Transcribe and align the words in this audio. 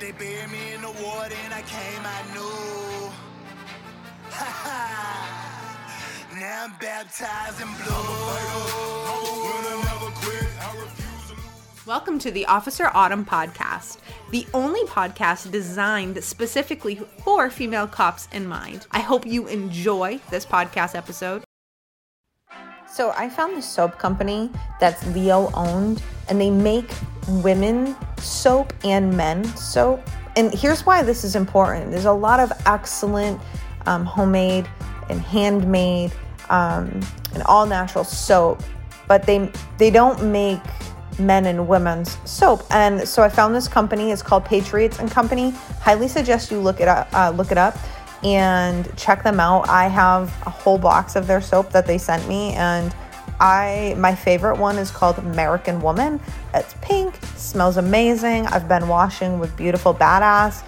They 0.00 0.12
buried 0.12 0.50
me 0.50 0.72
in 0.74 0.80
the 0.80 0.88
water 1.04 1.34
and 1.44 1.52
I 1.52 1.60
came, 1.60 2.00
I 2.02 2.22
knew. 2.32 3.10
now 6.40 6.64
I'm 6.64 6.72
baptized 6.80 7.60
in 7.60 7.68
blood. 7.84 8.70
Welcome 11.86 12.18
to 12.20 12.30
the 12.30 12.46
Officer 12.46 12.90
Autumn 12.94 13.26
podcast, 13.26 13.98
the 14.30 14.46
only 14.54 14.82
podcast 14.84 15.50
designed 15.50 16.24
specifically 16.24 17.02
for 17.22 17.50
female 17.50 17.86
cops 17.86 18.26
in 18.32 18.46
mind. 18.46 18.86
I 18.92 19.00
hope 19.00 19.26
you 19.26 19.48
enjoy 19.48 20.18
this 20.30 20.46
podcast 20.46 20.94
episode. 20.94 21.44
So, 23.00 23.14
I 23.16 23.30
found 23.30 23.56
this 23.56 23.66
soap 23.66 23.96
company 23.96 24.50
that's 24.78 25.06
Leo 25.14 25.50
owned, 25.54 26.02
and 26.28 26.38
they 26.38 26.50
make 26.50 26.92
women 27.42 27.96
soap 28.18 28.74
and 28.84 29.16
men 29.16 29.42
soap. 29.56 30.06
And 30.36 30.52
here's 30.52 30.84
why 30.84 31.02
this 31.02 31.24
is 31.24 31.34
important 31.34 31.92
there's 31.92 32.04
a 32.04 32.12
lot 32.12 32.40
of 32.40 32.52
excellent 32.66 33.40
um, 33.86 34.04
homemade 34.04 34.68
and 35.08 35.18
handmade 35.18 36.12
um, 36.50 37.00
and 37.32 37.42
all 37.46 37.64
natural 37.64 38.04
soap, 38.04 38.62
but 39.08 39.22
they 39.22 39.50
they 39.78 39.88
don't 39.88 40.22
make 40.30 40.60
men 41.18 41.46
and 41.46 41.66
women's 41.66 42.18
soap. 42.30 42.64
And 42.70 43.08
so 43.08 43.22
I 43.22 43.30
found 43.30 43.54
this 43.54 43.66
company. 43.66 44.10
It's 44.10 44.20
called 44.20 44.44
Patriots 44.44 44.98
and 44.98 45.10
Company. 45.10 45.52
Highly 45.80 46.06
suggest 46.06 46.50
you 46.50 46.60
look 46.60 46.80
it 46.80 46.88
up. 46.88 47.08
Uh, 47.14 47.30
look 47.30 47.50
it 47.50 47.56
up 47.56 47.78
and 48.22 48.94
check 48.96 49.22
them 49.22 49.40
out. 49.40 49.68
I 49.68 49.88
have 49.88 50.28
a 50.46 50.50
whole 50.50 50.78
box 50.78 51.16
of 51.16 51.26
their 51.26 51.40
soap 51.40 51.70
that 51.72 51.86
they 51.86 51.98
sent 51.98 52.26
me, 52.28 52.52
and 52.52 52.94
I 53.40 53.94
my 53.98 54.14
favorite 54.14 54.58
one 54.58 54.76
is 54.76 54.90
called 54.90 55.18
American 55.18 55.80
Woman. 55.80 56.20
It's 56.54 56.74
pink, 56.82 57.18
smells 57.36 57.76
amazing. 57.78 58.46
I've 58.46 58.68
been 58.68 58.88
washing 58.88 59.38
with 59.38 59.56
beautiful 59.56 59.94
badass. 59.94 60.62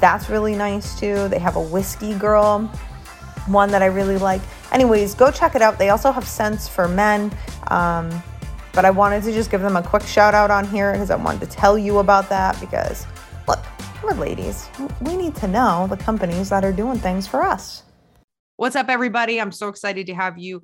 That's 0.00 0.28
really 0.28 0.54
nice 0.54 0.98
too. 0.98 1.28
They 1.28 1.38
have 1.38 1.56
a 1.56 1.62
whiskey 1.62 2.14
girl, 2.14 2.66
one 3.46 3.70
that 3.70 3.82
I 3.82 3.86
really 3.86 4.18
like. 4.18 4.42
Anyways, 4.70 5.14
go 5.14 5.30
check 5.30 5.54
it 5.54 5.62
out. 5.62 5.78
They 5.78 5.88
also 5.88 6.12
have 6.12 6.28
scents 6.28 6.68
for 6.68 6.86
men. 6.86 7.32
Um, 7.68 8.22
but 8.78 8.84
I 8.84 8.90
wanted 8.90 9.24
to 9.24 9.32
just 9.32 9.50
give 9.50 9.60
them 9.60 9.76
a 9.76 9.82
quick 9.82 10.04
shout 10.04 10.34
out 10.34 10.50
on 10.50 10.64
here 10.64 10.92
because 10.92 11.10
I 11.10 11.16
wanted 11.16 11.40
to 11.40 11.46
tell 11.46 11.78
you 11.78 11.98
about 11.98 12.28
that 12.28 12.60
because 12.60 13.06
look, 13.48 13.58
ladies. 14.04 14.68
We 15.00 15.16
need 15.16 15.34
to 15.36 15.48
know 15.48 15.86
the 15.88 15.96
companies 15.96 16.48
that 16.50 16.64
are 16.64 16.72
doing 16.72 16.98
things 16.98 17.26
for 17.26 17.42
us. 17.42 17.82
What's 18.56 18.76
up, 18.76 18.88
everybody? 18.88 19.40
I'm 19.40 19.52
so 19.52 19.68
excited 19.68 20.06
to 20.06 20.14
have 20.14 20.38
you 20.38 20.62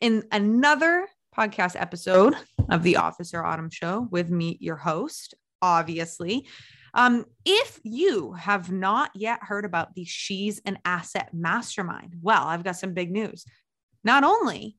in 0.00 0.24
another 0.32 1.06
podcast 1.36 1.80
episode 1.80 2.34
of 2.70 2.82
the 2.82 2.96
Officer 2.96 3.44
Autumn 3.44 3.70
Show 3.70 4.08
with 4.10 4.30
me, 4.30 4.56
your 4.60 4.76
host, 4.76 5.34
obviously. 5.60 6.48
Um, 6.94 7.26
if 7.44 7.78
you 7.82 8.32
have 8.32 8.70
not 8.72 9.10
yet 9.14 9.40
heard 9.42 9.64
about 9.64 9.94
the 9.94 10.04
She's 10.04 10.60
an 10.64 10.78
Asset 10.84 11.30
Mastermind, 11.32 12.16
well, 12.22 12.44
I've 12.44 12.64
got 12.64 12.76
some 12.76 12.94
big 12.94 13.10
news. 13.10 13.44
Not 14.02 14.24
only 14.24 14.76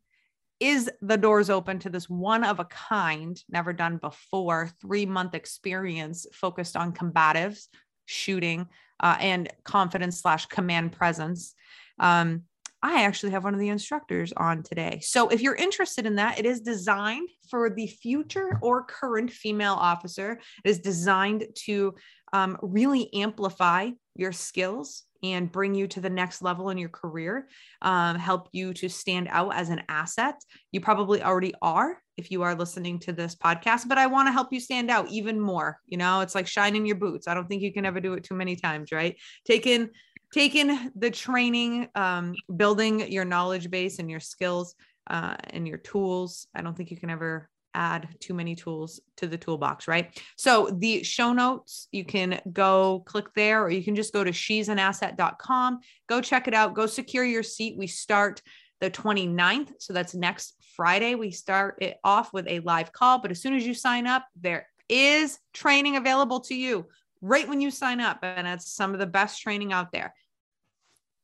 is 0.60 0.90
the 1.02 1.18
doors 1.18 1.50
open 1.50 1.78
to 1.80 1.90
this 1.90 2.10
one 2.10 2.44
of 2.44 2.60
a 2.60 2.66
kind, 2.66 3.40
never 3.50 3.74
done 3.74 3.98
before, 3.98 4.72
three 4.82 5.06
month 5.06 5.36
experience 5.36 6.26
focused 6.34 6.76
on 6.76 6.94
combatives, 6.94 7.68
shooting, 8.08 8.68
uh, 9.00 9.18
and 9.20 9.48
confidence 9.64 10.20
slash 10.22 10.48
command 10.48 10.92
presence. 10.92 11.54
Um, 12.00 12.44
I 12.82 13.04
actually 13.04 13.32
have 13.32 13.44
one 13.44 13.54
of 13.54 13.60
the 13.60 13.70
instructors 13.70 14.34
on 14.38 14.64
today. 14.64 15.00
So 15.04 15.30
if 15.30 15.42
you're 15.42 15.56
interested 15.56 16.06
in 16.06 16.16
that, 16.16 16.40
it 16.40 16.46
is 16.46 16.62
designed 16.62 17.30
for 17.50 17.70
the 17.70 17.88
future 17.88 18.60
or 18.62 18.84
current 18.84 19.32
female 19.32 19.74
officer. 19.74 20.40
It 20.64 20.70
is 20.70 20.80
designed 20.80 21.48
to 21.66 21.96
um, 22.34 22.58
really 22.62 23.12
amplify 23.14 23.92
your 24.16 24.32
skills 24.32 25.07
and 25.24 25.52
bring 25.52 25.74
you 25.76 25.88
to 25.88 26.02
the 26.02 26.10
next 26.10 26.42
level 26.42 26.70
in 26.70 26.78
your 26.78 26.90
career, 26.90 27.48
um, 27.82 28.18
help 28.18 28.50
you 28.52 28.74
to 28.76 28.90
stand 28.90 29.28
out 29.30 29.56
as 29.56 29.70
an 29.70 29.84
asset. 29.90 30.36
You 30.72 30.82
probably 30.82 31.22
already 31.22 31.54
are 31.62 32.02
if 32.18 32.32
you 32.32 32.44
are 32.44 32.56
listening 32.56 33.00
to 33.00 33.14
this 33.14 33.36
podcast, 33.36 33.88
but 33.88 33.98
I 33.98 34.08
want 34.08 34.28
to 34.28 34.32
help 34.32 34.52
you 34.52 34.60
stand 34.60 34.90
out 34.90 35.10
even 35.10 35.40
more. 35.40 35.80
You 35.86 35.98
know, 35.98 36.22
it's 36.22 36.36
like 36.36 36.48
shining 36.48 36.86
your 36.86 36.96
boots. 36.96 37.28
I 37.28 37.34
don't 37.34 37.48
think 37.48 37.62
you 37.62 37.74
can 37.74 37.86
ever 37.86 38.00
do 38.00 38.14
it 38.14 38.24
too 38.24 38.36
many 38.36 38.56
times, 38.56 38.92
right? 38.92 39.16
Taking 39.46 39.90
taking 40.34 40.92
the 40.96 41.12
training, 41.12 41.88
um, 41.96 42.36
building 42.56 43.12
your 43.12 43.26
knowledge 43.26 43.70
base 43.70 44.00
and 44.00 44.10
your 44.12 44.20
skills 44.20 44.76
uh, 45.10 45.36
and 45.52 45.68
your 45.68 45.78
tools. 45.78 46.48
I 46.54 46.62
don't 46.62 46.76
think 46.76 46.92
you 46.92 46.98
can 46.98 47.10
ever 47.10 47.50
add 47.78 48.10
too 48.20 48.34
many 48.34 48.56
tools 48.56 49.00
to 49.18 49.28
the 49.28 49.38
toolbox, 49.38 49.88
right? 49.88 50.20
So 50.36 50.70
the 50.80 51.04
show 51.04 51.32
notes, 51.32 51.88
you 51.92 52.04
can 52.04 52.42
go 52.52 53.04
click 53.06 53.28
there 53.36 53.64
or 53.64 53.70
you 53.70 53.84
can 53.84 53.96
just 53.96 54.12
go 54.12 54.24
to 54.24 54.34
she'sanasset.com, 54.34 55.80
go 56.10 56.20
check 56.20 56.48
it 56.48 56.56
out, 56.56 56.74
go 56.74 56.88
secure 56.88 57.24
your 57.24 57.44
seat. 57.44 57.78
We 57.78 57.88
start 57.88 58.42
the 58.82 58.90
29th. 58.90 59.74
So 59.80 59.94
that's 59.94 60.16
next 60.16 60.56
Friday. 60.76 61.16
We 61.16 61.32
start 61.32 61.78
it 61.82 61.98
off 62.04 62.34
with 62.34 62.48
a 62.48 62.60
live 62.62 62.92
call, 62.92 63.20
but 63.20 63.32
as 63.32 63.42
soon 63.42 63.54
as 63.54 63.66
you 63.66 63.76
sign 63.76 64.08
up, 64.08 64.26
there 64.40 64.68
is 64.90 65.38
training 65.54 65.98
available 65.98 66.40
to 66.42 66.56
you 66.56 66.88
right 67.22 67.48
when 67.48 67.62
you 67.62 67.70
sign 67.70 68.00
up. 68.00 68.20
And 68.24 68.48
it's 68.48 68.72
some 68.72 68.94
of 68.94 69.00
the 69.00 69.06
best 69.06 69.42
training 69.42 69.72
out 69.72 69.92
there. 69.92 70.14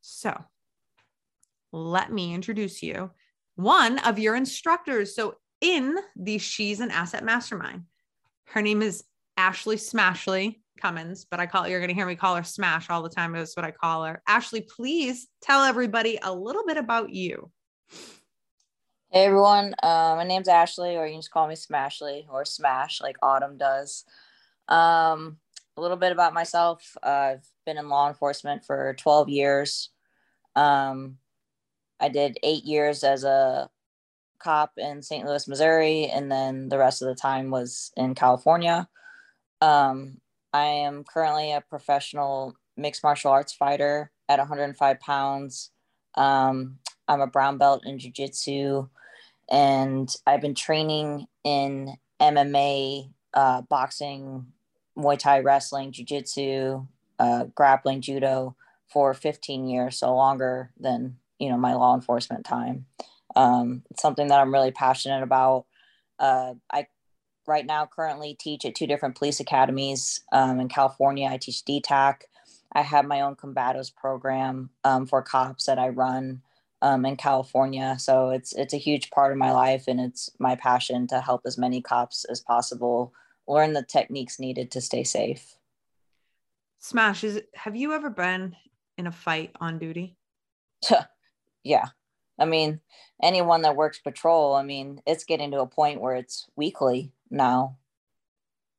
So 0.02 0.40
let 1.72 2.12
me 2.12 2.34
introduce 2.34 2.84
you 2.84 3.10
one 3.56 4.00
of 4.00 4.20
your 4.20 4.36
instructors. 4.36 5.16
So 5.16 5.36
in 5.64 5.98
the 6.18 6.38
She's 6.38 6.82
an 6.82 6.92
Asset 6.92 7.24
Mastermind, 7.24 7.86
her 8.48 8.62
name 8.62 8.82
is 8.82 9.06
Ashley 9.38 9.78
Smashley 9.78 10.60
Cummins, 10.80 11.26
but 11.26 11.40
I 11.40 11.48
call 11.48 11.68
you're 11.68 11.80
going 11.80 11.88
to 11.88 11.96
hear 11.96 12.06
me 12.06 12.16
call 12.16 12.36
her 12.36 12.44
Smash 12.44 12.90
all 12.90 13.02
the 13.02 13.10
time. 13.10 13.34
Is 13.34 13.56
what 13.56 13.66
I 13.66 13.72
call 13.72 14.04
her. 14.04 14.22
Ashley, 14.28 14.62
please 14.62 15.28
tell 15.42 15.64
everybody 15.64 16.20
a 16.22 16.34
little 16.34 16.66
bit 16.68 16.78
about 16.78 17.12
you. 17.12 17.50
Hey 19.10 19.26
everyone, 19.26 19.74
uh, 19.82 20.16
my 20.18 20.26
name's 20.26 20.48
Ashley, 20.48 20.98
or 20.98 21.06
you 21.06 21.14
can 21.14 21.22
just 21.22 21.32
call 21.32 21.48
me 21.48 21.56
Smashley 21.56 22.26
or 22.30 22.44
Smash, 22.46 23.00
like 23.00 23.16
Autumn 23.22 23.58
does. 23.58 24.04
Um, 24.68 25.38
a 25.78 25.82
little 25.82 25.98
bit 25.98 26.12
about 26.12 26.34
myself. 26.34 26.98
Uh, 27.02 27.36
I've 27.36 27.48
been 27.66 27.78
in 27.78 27.90
law 27.90 28.10
enforcement 28.10 28.66
for 28.66 28.96
12 29.00 29.30
years. 29.30 29.90
Um, 30.56 31.18
I 32.00 32.10
did 32.10 32.38
eight 32.44 32.66
years 32.66 33.04
as 33.04 33.24
a 33.24 33.70
cop 34.44 34.74
in 34.78 35.02
St. 35.02 35.26
Louis, 35.26 35.48
Missouri, 35.48 36.06
and 36.06 36.32
then 36.32 36.70
the 36.70 36.78
rest 36.78 37.02
of 37.02 37.08
the 37.08 37.16
time 37.16 37.50
was 37.50 37.92
in 37.96 38.16
California. 38.16 38.88
Um, 39.62 40.18
I 40.52 40.66
am 40.66 41.04
currently 41.04 41.52
a 41.52 41.62
professional 41.62 42.56
mixed 42.76 43.04
martial 43.04 43.32
arts 43.32 43.54
fighter 43.54 44.12
at 44.28 44.40
105 44.40 45.00
pounds. 45.00 45.72
Um, 46.16 46.80
I'm 47.08 47.22
a 47.22 47.28
brown 47.28 47.58
belt 47.58 47.86
in 47.86 48.00
jiu-jitsu, 48.00 48.88
and 49.50 50.16
I've 50.28 50.42
been 50.42 50.56
training 50.56 51.28
in 51.44 51.96
MMA, 52.20 53.10
uh, 53.34 53.62
boxing, 53.62 54.48
Muay 54.98 55.18
Thai 55.18 55.40
wrestling, 55.40 55.92
Jiu 55.92 56.06
Jitsu, 56.06 56.86
uh, 57.20 57.46
grappling, 57.56 58.02
judo 58.02 58.56
for 58.88 59.14
15 59.14 59.68
years, 59.68 59.98
so 59.98 60.14
longer 60.16 60.72
than 60.80 61.18
you 61.40 61.50
know 61.50 61.58
my 61.58 61.74
law 61.74 61.96
enforcement 61.96 62.46
time. 62.46 62.86
Um, 63.36 63.84
it's 63.90 64.02
something 64.02 64.28
that 64.28 64.40
I'm 64.40 64.54
really 64.54 64.72
passionate 64.72 65.24
about. 65.24 65.66
Uh, 66.20 66.54
I 66.72 66.88
right 67.48 67.66
now 67.66 67.86
currently 67.86 68.36
teach 68.40 68.66
at 68.66 68.76
two 68.76 68.88
different 68.88 69.18
police 69.18 69.40
academies 69.40 70.22
um, 70.32 70.60
in 70.60 70.70
California. 70.70 71.28
I 71.30 71.38
teach 71.38 71.64
DTAC. 71.66 72.22
I 72.72 72.82
have 72.82 73.06
my 73.06 73.22
own 73.22 73.36
combatives 73.36 73.94
program 73.94 74.70
um, 74.84 75.06
for 75.06 75.22
cops 75.22 75.66
that 75.66 75.78
I 75.78 75.90
run 75.90 76.42
um, 76.82 77.06
in 77.06 77.16
California. 77.16 77.96
So 78.00 78.30
it's 78.30 78.54
it's 78.54 78.74
a 78.74 78.78
huge 78.78 79.10
part 79.12 79.32
of 79.32 79.38
my 79.38 79.52
life, 79.52 79.86
and 79.88 80.00
it's 80.00 80.30
my 80.40 80.56
passion 80.56 81.08
to 81.08 81.22
help 81.22 81.42
as 81.46 81.58
many 81.58 81.82
cops 81.82 82.26
as 82.26 82.40
possible 82.40 83.14
learn 83.48 83.74
the 83.74 83.84
techniques 83.84 84.40
needed 84.40 84.72
to 84.72 84.82
stay 84.82 85.04
safe. 85.04 85.58
Smash, 86.80 87.24
is 87.24 87.42
have 87.56 87.76
you 87.76 87.94
ever 87.94 88.10
been 88.10 88.56
in 88.98 89.08
a 89.08 89.12
fight 89.12 89.52
on 89.60 89.80
duty? 89.80 90.18
yeah. 91.64 91.88
I 92.40 92.46
mean, 92.46 92.80
anyone 93.22 93.62
that 93.62 93.76
works 93.76 94.00
patrol, 94.00 94.56
I 94.56 94.64
mean, 94.64 95.02
it's 95.06 95.24
getting 95.24 95.52
to 95.52 95.62
a 95.62 95.68
point 95.68 96.02
where 96.02 96.16
it's 96.16 96.48
weekly 96.56 97.12
now. 97.30 97.78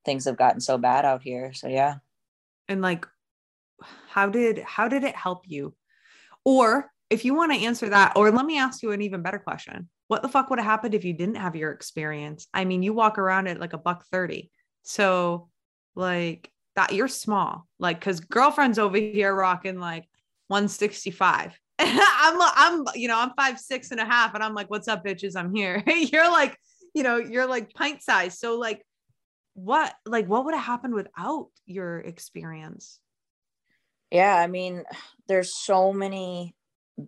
Things 0.05 0.25
have 0.27 0.37
gotten 0.37 0.61
so 0.61 0.77
bad 0.77 1.05
out 1.05 1.23
here. 1.23 1.53
So 1.55 1.69
yeah. 1.69 1.97
And 2.69 2.83
like 2.83 3.07
how 4.09 4.29
did 4.29 4.59
how 4.61 4.89
did 4.89 5.05
it 5.05 5.17
help 5.17 5.45
you? 5.47 5.75
Or 6.45 6.91
if 7.11 7.25
you 7.25 7.35
want 7.35 7.53
to 7.53 7.65
answer 7.65 7.89
that, 7.89 8.15
or 8.17 8.31
let 8.31 8.47
me 8.47 8.59
ask 8.59 8.83
you 8.83 8.93
an 8.93 9.03
even 9.03 9.23
better 9.23 9.39
question. 9.39 9.89
What 10.09 10.23
the 10.23 10.29
fuck 10.29 10.51
would 10.51 10.59
have 10.59 10.67
happened 10.67 10.95
if 10.95 11.05
you 11.05 11.15
didn't 11.15 11.37
have 11.37 11.57
your 11.57 11.71
experience? 11.71 12.47
I 12.53 12.65
mean, 12.65 12.83
you 12.83 12.93
walk 12.93 13.19
around 13.19 13.47
at 13.47 13.61
like 13.61 13.73
a 13.73 13.79
buck 13.79 14.05
30. 14.13 14.51
So 14.83 15.49
like 15.95 16.51
that 16.77 16.93
you're 16.93 17.09
small. 17.09 17.67
Like 17.79 18.01
cuz 18.01 18.21
girlfriend's 18.21 18.79
over 18.79 18.97
here 18.97 19.35
rocking 19.35 19.79
like 19.79 20.07
165. 20.49 21.59
I'm 21.79 22.39
I'm 22.41 22.85
you 22.95 23.09
know, 23.09 23.19
I'm 23.19 23.33
five 23.37 23.59
six 23.59 23.91
and 23.91 24.01
a 24.01 24.05
half, 24.05 24.35
and 24.35 24.43
I'm 24.43 24.55
like, 24.55 24.71
what's 24.71 24.89
up, 24.89 25.05
bitches? 25.05 25.37
I'm 25.37 25.55
here. 25.55 25.83
you're 25.87 26.31
like, 26.31 26.59
you 26.95 27.03
know, 27.03 27.17
you're 27.17 27.47
like 27.47 27.75
pint 27.75 28.03
size. 28.03 28.39
So 28.39 28.59
like 28.59 28.85
what 29.55 29.95
like 30.05 30.27
what 30.27 30.45
would 30.45 30.55
have 30.55 30.65
happened 30.65 30.95
without 30.95 31.49
your 31.65 32.01
experience 32.01 32.99
yeah 34.11 34.37
i 34.37 34.47
mean 34.47 34.85
there's 35.29 35.55
so 35.55 35.93
many 35.93 36.55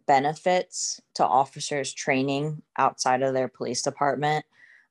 benefits 0.06 1.00
to 1.14 1.24
officers 1.24 1.92
training 1.92 2.62
outside 2.78 3.22
of 3.22 3.34
their 3.34 3.48
police 3.48 3.82
department 3.82 4.44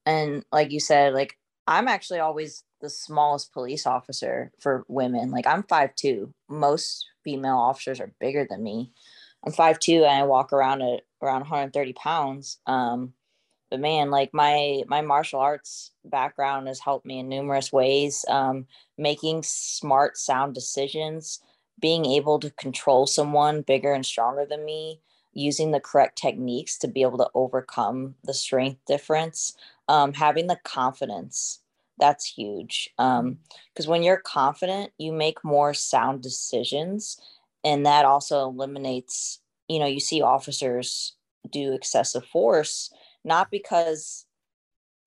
and 0.06 0.44
like 0.52 0.72
you 0.72 0.80
said 0.80 1.14
like 1.14 1.38
i'm 1.66 1.88
actually 1.88 2.20
always 2.20 2.64
the 2.82 2.90
smallest 2.90 3.54
police 3.54 3.88
officer 3.88 4.52
for 4.60 4.84
women 4.90 5.32
like 5.32 5.48
i'm 5.48 5.64
five 5.64 5.96
two 5.96 6.34
most 6.50 7.06
female 7.24 7.58
officers 7.58 8.02
are 8.02 8.14
bigger 8.20 8.46
than 8.50 8.62
me 8.62 8.92
i'm 9.46 9.52
five 9.52 9.80
two 9.80 10.04
and 10.04 10.22
i 10.22 10.24
walk 10.24 10.54
around 10.54 10.82
at 10.82 11.02
around 11.22 11.42
130 11.42 11.94
pounds. 11.94 12.60
Um 12.68 13.14
but 13.70 13.80
man 13.80 14.12
like 14.12 14.34
my 14.34 14.84
my 14.88 15.02
martial 15.02 15.40
arts 15.40 15.92
background 16.06 16.68
has 16.68 16.80
helped 16.80 17.06
me 17.06 17.20
in 17.20 17.30
numerous 17.30 17.72
ways. 17.74 18.26
Um 18.30 18.68
making 18.98 19.44
smart 19.44 20.18
sound 20.18 20.54
decisions 20.54 21.40
being 21.80 22.06
able 22.06 22.40
to 22.40 22.50
control 22.52 23.06
someone 23.06 23.62
bigger 23.62 23.94
and 23.94 24.06
stronger 24.06 24.46
than 24.46 24.64
me 24.64 25.02
using 25.34 25.72
the 25.72 25.80
correct 25.80 26.18
techniques 26.18 26.78
to 26.78 26.88
be 26.88 27.02
able 27.02 27.18
to 27.18 27.30
overcome 27.34 28.16
the 28.24 28.34
strength 28.34 28.80
difference 28.88 29.54
um, 29.90 30.14
having 30.14 30.48
the 30.48 30.58
confidence 30.64 31.60
that's 31.98 32.26
huge. 32.26 32.90
Because 32.98 33.20
um, 33.22 33.38
when 33.88 34.04
you're 34.04 34.18
confident 34.18 34.92
you 34.98 35.12
make 35.12 35.44
more 35.44 35.74
sound 35.74 36.22
decisions 36.22 37.20
and 37.66 37.86
that 37.86 38.06
also 38.06 38.48
eliminates 38.48 39.42
you 39.68 39.80
know 39.80 39.86
you 39.88 40.00
see 40.00 40.22
officers 40.22 41.16
do 41.52 41.74
excessive 41.74 42.26
force 42.26 42.90
not 43.26 43.52
because 43.52 44.26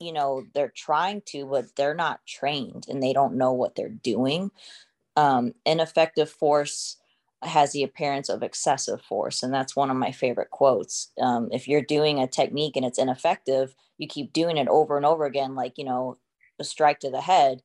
you 0.00 0.12
know 0.12 0.44
they're 0.54 0.72
trying 0.76 1.22
to 1.26 1.46
but 1.46 1.64
they're 1.76 1.94
not 1.94 2.20
trained 2.26 2.86
and 2.88 3.02
they 3.02 3.12
don't 3.12 3.36
know 3.36 3.52
what 3.52 3.74
they're 3.74 3.88
doing. 3.88 4.50
Um, 5.16 5.52
ineffective 5.66 6.30
force 6.30 6.96
has 7.42 7.72
the 7.72 7.82
appearance 7.82 8.28
of 8.28 8.42
excessive 8.42 9.00
force 9.02 9.42
and 9.42 9.52
that's 9.52 9.76
one 9.76 9.90
of 9.90 9.96
my 9.96 10.12
favorite 10.12 10.50
quotes. 10.50 11.10
Um, 11.20 11.48
if 11.52 11.66
you're 11.68 11.82
doing 11.82 12.20
a 12.20 12.26
technique 12.26 12.76
and 12.76 12.84
it's 12.84 12.98
ineffective 12.98 13.74
you 13.98 14.06
keep 14.06 14.32
doing 14.32 14.56
it 14.56 14.68
over 14.68 14.96
and 14.96 15.06
over 15.06 15.24
again 15.24 15.54
like 15.54 15.78
you 15.78 15.84
know 15.84 16.18
a 16.58 16.64
strike 16.64 17.00
to 17.00 17.10
the 17.10 17.20
head. 17.20 17.62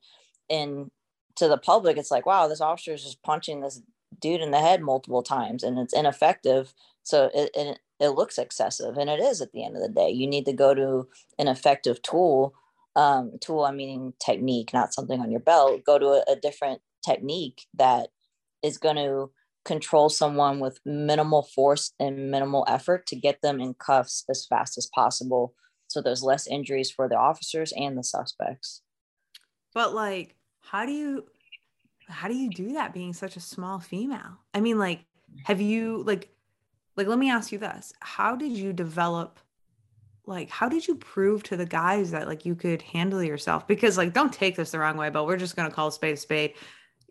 And 0.50 0.92
to 1.36 1.48
the 1.48 1.58
public 1.58 1.98
it's 1.98 2.12
like 2.12 2.26
wow 2.26 2.48
this 2.48 2.62
officer 2.62 2.94
is 2.94 3.04
just 3.04 3.24
punching 3.24 3.62
this 3.62 3.82
dude 4.24 4.42
in 4.42 4.52
the 4.52 4.60
head 4.60 4.82
multiple 4.82 5.22
times 5.22 5.62
and 5.62 5.78
it's 5.78 5.94
ineffective. 5.94 6.74
So 7.04 7.30
it, 7.34 7.52
it, 7.54 7.80
it 8.00 8.10
looks 8.10 8.38
excessive 8.38 8.98
and 8.98 9.10
it 9.10 9.20
is 9.20 9.42
at 9.42 9.52
the 9.52 9.64
end 9.64 9.76
of 9.76 9.82
the 9.84 9.90
day. 9.90 10.10
You 10.10 10.26
need 10.26 10.46
to 10.46 10.54
go 10.54 10.74
to 10.74 11.10
an 11.38 11.48
effective 11.48 12.02
tool 12.02 12.56
um, 12.96 13.32
tool 13.42 13.66
i'm 13.66 13.78
meaning 13.78 14.14
technique 14.24 14.72
not 14.72 14.94
something 14.94 15.20
on 15.20 15.32
your 15.32 15.40
belt. 15.40 15.84
Go 15.86 16.00
to 16.00 16.08
a, 16.08 16.34
a 16.34 16.36
different 16.36 16.82
technique 17.06 17.66
that 17.74 18.10
is 18.64 18.78
going 18.78 18.96
to 18.96 19.32
control 19.66 20.10
someone 20.10 20.60
with 20.60 20.80
minimal 20.86 21.42
force 21.42 21.94
and 22.00 22.30
minimal 22.30 22.66
effort 22.68 23.06
to 23.08 23.16
get 23.16 23.42
them 23.42 23.60
in 23.60 23.74
cuffs 23.74 24.26
as 24.30 24.46
fast 24.46 24.78
as 24.78 24.90
possible. 24.94 25.54
So 25.88 26.02
there's 26.02 26.24
less 26.24 26.48
injuries 26.48 26.92
for 26.92 27.10
the 27.10 27.18
officers 27.18 27.74
and 27.76 27.98
the 27.98 28.04
suspects. 28.04 28.82
But 29.74 29.94
like 29.94 30.36
how 30.62 30.86
do 30.86 30.92
you 30.92 31.26
how 32.14 32.28
do 32.28 32.36
you 32.36 32.50
do 32.50 32.74
that 32.74 32.94
being 32.94 33.14
such 33.14 33.36
a 33.36 33.40
small 33.42 33.80
female? 33.80 34.40
I 34.54 34.62
mean 34.62 34.78
like 34.78 35.06
have 35.44 35.62
you 35.62 35.98
mm-hmm. 35.98 36.08
like 36.08 36.30
like 36.96 37.08
let 37.08 37.18
me 37.18 37.30
ask 37.30 37.52
you 37.52 37.58
this. 37.58 37.94
How 38.00 38.36
did 38.36 38.52
you 38.52 38.74
develop 38.74 39.40
like 40.26 40.50
how 40.50 40.70
did 40.70 40.88
you 40.88 40.96
prove 40.96 41.44
to 41.44 41.58
the 41.58 41.66
guys 41.66 42.12
that 42.12 42.28
like 42.28 42.46
you 42.46 42.56
could 42.56 42.82
handle 42.82 43.22
yourself? 43.22 43.68
Because 43.68 43.98
like 43.98 44.14
don't 44.14 44.32
take 44.32 44.56
this 44.56 44.72
the 44.72 44.80
wrong 44.80 44.98
way 44.98 45.10
but 45.10 45.26
we're 45.26 45.38
just 45.38 45.56
gonna 45.56 45.72
call 45.72 45.92
spade 45.92 46.20
spade. 46.20 46.54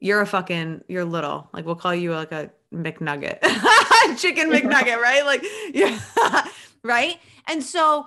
You're 0.01 0.21
a 0.21 0.27
fucking 0.27 0.83
you're 0.89 1.05
little. 1.05 1.49
Like 1.53 1.67
we'll 1.67 1.77
call 1.77 1.95
you 1.95 2.13
like 2.15 2.33
a 2.33 2.51
mcnugget 2.73 3.41
chicken 4.19 4.51
mcnugget 4.51 4.97
right? 5.03 5.25
Like 5.25 5.45
yeah 5.75 5.99
right? 6.85 7.19
And 7.49 7.63
so 7.63 8.07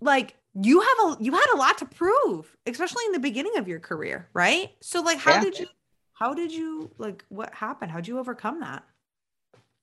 like 0.00 0.34
you 0.60 0.80
have 0.80 0.98
a 1.04 1.16
you 1.22 1.32
had 1.32 1.46
a 1.54 1.56
lot 1.56 1.78
to 1.78 1.86
prove 1.86 2.54
especially 2.66 3.04
in 3.06 3.12
the 3.12 3.20
beginning 3.20 3.56
of 3.56 3.68
your 3.68 3.80
career 3.80 4.28
right? 4.34 4.70
So 4.80 5.00
like 5.00 5.18
how 5.18 5.34
yeah. 5.34 5.40
did 5.40 5.58
you 5.60 5.66
how 6.14 6.34
did 6.34 6.52
you 6.52 6.90
like 6.98 7.24
what 7.28 7.54
happened? 7.54 7.90
How'd 7.90 8.06
you 8.06 8.18
overcome 8.18 8.60
that? 8.60 8.84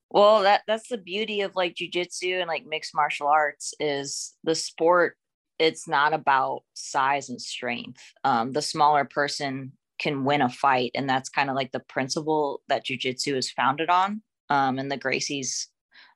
Well 0.10 0.42
that 0.44 0.64
that's 0.68 0.90
the 0.90 0.98
beauty 0.98 1.42
of 1.42 1.56
like 1.56 1.76
jujitsu 1.76 2.40
and 2.40 2.48
like 2.48 2.66
mixed 2.66 2.96
martial 2.96 3.28
arts 3.28 3.74
is 3.80 4.36
the 4.44 4.56
sport 4.56 5.16
it's 5.60 5.88
not 5.88 6.14
about 6.14 6.64
size 6.74 7.30
and 7.30 7.42
strength. 7.42 8.02
Um, 8.24 8.54
the 8.54 8.62
smaller 8.62 9.04
person 9.04 9.74
can 10.00 10.24
win 10.24 10.42
a 10.42 10.50
fight 10.50 10.92
and 10.96 11.08
that's 11.08 11.28
kind 11.28 11.50
of 11.50 11.56
like 11.58 11.74
the 11.74 11.82
principle 11.82 12.62
that 12.70 12.86
jujitsu 12.86 13.36
is 13.36 13.52
founded 13.52 13.90
on. 13.90 14.22
Um, 14.50 14.80
and 14.80 14.90
the 14.90 14.98
Gracies 14.98 15.68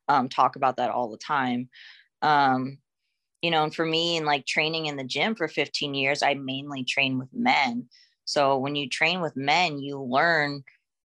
um, 0.07 0.30
talk 0.30 0.56
about 0.56 0.77
that 0.77 0.89
all 0.89 1.12
the 1.12 1.18
time. 1.18 1.69
Um, 2.21 2.77
you 3.42 3.51
know, 3.51 3.63
and 3.65 3.75
for 3.75 3.86
me 3.86 4.15
and 4.15 4.25
like 4.25 4.45
training 4.45 4.86
in 4.86 4.95
the 4.95 5.04
gym 5.04 5.36
for 5.36 5.50
15 5.50 5.94
years, 5.94 6.24
I 6.24 6.33
mainly 6.33 6.86
train 6.86 7.19
with 7.19 7.27
men. 7.33 7.89
So 8.25 8.58
when 8.58 8.75
you 8.75 8.90
train 8.90 9.22
with 9.22 9.36
men, 9.36 9.80
you 9.80 10.02
learn 10.02 10.64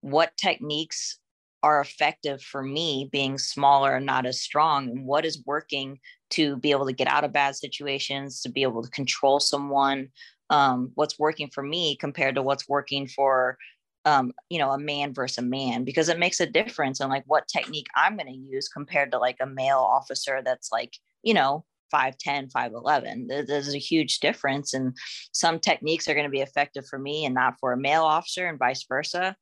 what 0.01 0.35
techniques 0.37 1.19
are 1.63 1.79
effective 1.79 2.41
for 2.41 2.63
me 2.63 3.07
being 3.11 3.37
smaller 3.37 3.95
and 3.95 4.05
not 4.05 4.25
as 4.25 4.41
strong 4.41 4.89
and 4.89 5.05
what 5.05 5.25
is 5.25 5.43
working 5.45 5.99
to 6.31 6.55
be 6.57 6.71
able 6.71 6.87
to 6.87 6.93
get 6.93 7.07
out 7.07 7.23
of 7.23 7.33
bad 7.33 7.55
situations 7.55 8.41
to 8.41 8.49
be 8.49 8.63
able 8.63 8.81
to 8.81 8.89
control 8.89 9.39
someone 9.39 10.09
um, 10.49 10.91
what's 10.95 11.19
working 11.19 11.49
for 11.49 11.63
me 11.63 11.95
compared 11.95 12.35
to 12.35 12.41
what's 12.41 12.67
working 12.67 13.07
for 13.07 13.57
um, 14.05 14.31
you 14.49 14.57
know 14.57 14.71
a 14.71 14.79
man 14.79 15.13
versus 15.13 15.37
a 15.37 15.41
man 15.43 15.83
because 15.83 16.09
it 16.09 16.17
makes 16.17 16.39
a 16.39 16.47
difference 16.47 16.99
in 16.99 17.09
like 17.09 17.23
what 17.27 17.47
technique 17.47 17.87
i'm 17.95 18.17
going 18.17 18.27
to 18.27 18.55
use 18.55 18.67
compared 18.67 19.11
to 19.11 19.19
like 19.19 19.37
a 19.39 19.45
male 19.45 19.77
officer 19.77 20.41
that's 20.43 20.71
like 20.71 20.95
you 21.21 21.35
know 21.35 21.63
5'10, 21.93 22.51
5'11. 22.51 23.47
There's 23.47 23.73
a 23.73 23.79
huge 23.79 24.19
difference. 24.19 24.73
And 24.73 24.95
some 25.31 25.59
techniques 25.59 26.07
are 26.07 26.13
going 26.13 26.25
to 26.25 26.31
be 26.31 26.41
effective 26.41 26.85
for 26.87 26.99
me 26.99 27.25
and 27.25 27.35
not 27.35 27.55
for 27.59 27.73
a 27.73 27.77
male 27.77 28.03
officer, 28.03 28.47
and 28.47 28.59
vice 28.59 28.85
versa. 28.87 29.35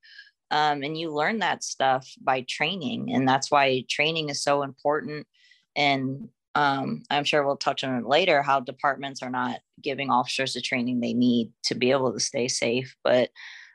Um, 0.51 0.81
and 0.84 0.98
you 0.98 1.13
learn 1.13 1.40
that 1.40 1.63
stuff 1.63 2.10
by 2.22 2.46
training. 2.48 3.13
And 3.13 3.28
that's 3.28 3.51
why 3.51 3.86
training 3.90 4.30
is 4.30 4.42
so 4.42 4.63
important. 4.63 5.28
And 5.75 6.30
um, 6.56 7.04
I'm 7.10 7.24
sure 7.24 7.46
we'll 7.46 7.57
touch 7.57 7.84
on 7.84 7.96
it 7.96 8.06
later 8.06 8.42
how 8.42 8.60
departments 8.60 9.22
are 9.22 9.30
not 9.30 9.60
giving 9.81 10.10
officers 10.10 10.54
the 10.54 10.62
training 10.62 11.00
they 11.00 11.13
need 11.13 11.52
to 11.66 11.75
be 11.75 11.92
able 11.92 12.13
to 12.13 12.19
stay 12.19 12.48
safe. 12.48 12.95
But 13.04 13.30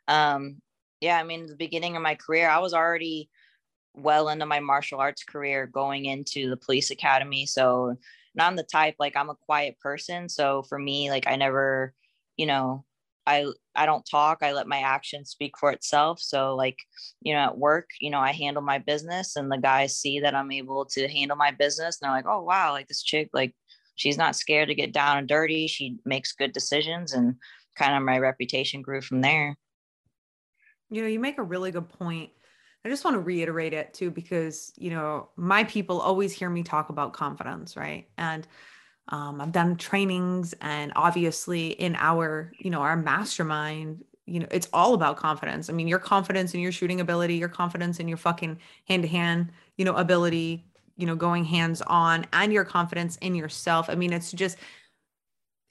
um, 0.09 0.61
yeah, 1.01 1.19
I 1.19 1.23
mean, 1.23 1.47
the 1.47 1.57
beginning 1.57 1.97
of 1.97 2.03
my 2.03 2.17
career, 2.17 2.49
I 2.49 2.59
was 2.59 2.75
already 2.75 3.31
well 3.95 4.29
into 4.29 4.45
my 4.45 4.59
martial 4.61 4.99
arts 4.99 5.23
career 5.23 5.67
going 5.67 6.07
into 6.07 6.51
the 6.51 6.57
police 6.57 6.91
academy. 6.91 7.47
So 7.47 7.97
and 8.35 8.43
I'm 8.43 8.57
the 8.57 8.65
type 8.65 8.97
like 8.99 9.17
I'm 9.17 9.31
a 9.31 9.37
quiet 9.37 9.79
person. 9.81 10.29
So 10.29 10.63
for 10.65 10.79
me, 10.79 11.11
like 11.11 11.27
I 11.27 11.37
never, 11.37 11.95
you 12.37 12.47
know, 12.47 12.85
I 13.27 13.47
I 13.75 13.87
don't 13.87 14.05
talk. 14.09 14.39
I 14.43 14.53
let 14.53 14.67
my 14.67 14.79
actions 14.79 15.31
speak 15.31 15.57
for 15.59 15.71
itself. 15.71 16.21
So 16.21 16.55
like, 16.55 16.79
you 17.23 17.33
know, 17.33 17.41
at 17.41 17.59
work, 17.59 17.89
you 18.01 18.11
know, 18.11 18.21
I 18.21 18.33
handle 18.33 18.63
my 18.63 18.79
business 18.79 19.37
and 19.37 19.51
the 19.51 19.59
guys 19.59 19.99
see 19.99 20.21
that 20.21 20.35
I'm 20.35 20.53
able 20.53 20.85
to 20.87 21.09
handle 21.09 21.37
my 21.37 21.51
business 21.51 21.99
and 22.01 22.07
they're 22.09 22.17
like, 22.17 22.27
"Oh, 22.29 22.43
wow, 22.43 22.73
like 22.73 22.89
this 22.89 23.03
chick 23.03 23.31
like 23.33 23.55
she's 23.97 24.19
not 24.19 24.37
scared 24.37 24.69
to 24.69 24.75
get 24.75 24.93
down 24.93 25.19
and 25.19 25.29
dirty. 25.29 25.67
She 25.67 25.99
makes 26.05 26.33
good 26.33 26.53
decisions 26.53 27.13
and 27.13 27.37
kind 27.77 27.97
of 27.97 28.03
my 28.03 28.19
reputation 28.19 28.83
grew 28.83 29.01
from 29.01 29.21
there." 29.21 29.57
You 30.91 31.03
know, 31.03 31.09
you 31.09 31.21
make 31.21 31.39
a 31.39 31.43
really 31.43 31.71
good 31.71 31.89
point 31.89 32.31
I 32.85 32.91
just 32.91 33.05
want 33.05 33.15
to 33.15 33.21
reiterate 33.21 33.73
it 33.73 33.95
too, 33.95 34.11
because, 34.11 34.73
you 34.77 34.91
know, 34.91 35.29
my 35.37 35.65
people 35.65 36.01
always 36.01 36.33
hear 36.33 36.51
me 36.51 36.63
talk 36.63 36.91
about 36.91 37.15
confidence, 37.15 37.77
right? 37.77 38.07
And 38.19 38.47
um, 39.09 39.41
I've 39.41 39.53
done 39.53 39.77
trainings 39.77 40.55
and 40.61 40.93
obviously 40.95 41.69
in 41.69 41.97
our, 41.97 42.53
you 42.59 42.71
know, 42.71 42.81
our 42.81 42.97
mastermind, 42.97 44.05
you 44.27 44.41
know, 44.41 44.47
it's 44.51 44.69
all 44.73 44.95
about 44.95 45.17
confidence. 45.17 45.71
I 45.71 45.73
mean, 45.73 45.89
your 45.89 45.99
confidence 45.99 46.55
in 46.55 46.61
your 46.61 46.73
shooting 46.73 47.01
ability, 47.01 47.37
your 47.37 47.49
confidence 47.49 48.01
in 48.01 48.09
your 48.09 48.19
fucking 48.19 48.59
hand 48.87 49.03
to 49.03 49.09
hand, 49.09 49.51
you 49.77 49.85
know, 49.85 49.95
ability, 49.97 50.67
you 50.97 51.07
know, 51.07 51.17
going 51.17 51.45
hands 51.45 51.83
on 51.83 52.27
and 52.33 52.53
your 52.53 52.65
confidence 52.65 53.17
in 53.17 53.35
yourself. 53.35 53.89
I 53.89 53.95
mean, 53.95 54.13
it's 54.13 54.31
just, 54.33 54.59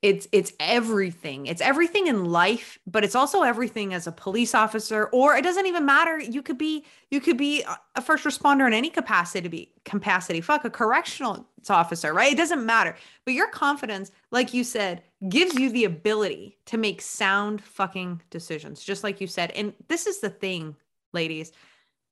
it's 0.03 0.27
it's 0.33 0.51
everything. 0.59 1.45
It's 1.45 1.61
everything 1.61 2.07
in 2.07 2.25
life 2.25 2.77
but 2.85 3.05
it's 3.05 3.15
also 3.15 3.41
everything 3.41 3.93
as 3.93 4.05
a 4.05 4.11
police 4.11 4.53
officer 4.53 5.05
or 5.05 5.37
it 5.37 5.43
doesn't 5.43 5.65
even 5.65 5.85
matter. 5.85 6.19
You 6.19 6.41
could 6.41 6.57
be 6.57 6.85
you 7.09 7.21
could 7.21 7.37
be 7.37 7.63
a 7.95 8.01
first 8.01 8.25
responder 8.25 8.67
in 8.67 8.73
any 8.73 8.89
capacity 8.89 9.47
be 9.47 9.71
capacity. 9.85 10.41
Fuck 10.41 10.65
a 10.65 10.69
correctional 10.69 11.47
officer 11.69 12.13
right? 12.13 12.33
It 12.33 12.37
doesn't 12.37 12.65
matter. 12.65 12.97
But 13.23 13.33
your 13.33 13.47
confidence 13.47 14.11
like 14.29 14.53
you 14.53 14.65
said 14.65 15.03
gives 15.29 15.55
you 15.55 15.69
the 15.69 15.85
ability 15.85 16.57
to 16.65 16.77
make 16.77 17.01
sound 17.01 17.63
fucking 17.63 18.21
decisions 18.29 18.83
just 18.83 19.05
like 19.05 19.21
you 19.21 19.27
said. 19.27 19.51
And 19.51 19.73
this 19.87 20.05
is 20.05 20.19
the 20.19 20.29
thing 20.29 20.75
ladies. 21.13 21.53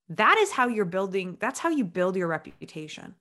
That 0.07 0.37
is 0.37 0.49
how 0.49 0.69
you're 0.69 0.85
building 0.85 1.35
that's 1.41 1.59
how 1.59 1.69
you 1.69 1.83
build 1.83 2.15
your 2.15 2.27
reputation 2.27 3.15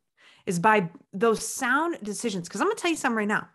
is 0.46 0.60
by 0.60 0.88
those 1.12 1.44
sound 1.44 1.98
decisions. 2.04 2.46
Because 2.46 2.60
i'm 2.60 2.68
going 2.68 2.76
to 2.76 2.82
tell 2.82 2.92
you 2.92 2.96
something 2.96 3.16
right 3.16 3.26
now 3.26 3.48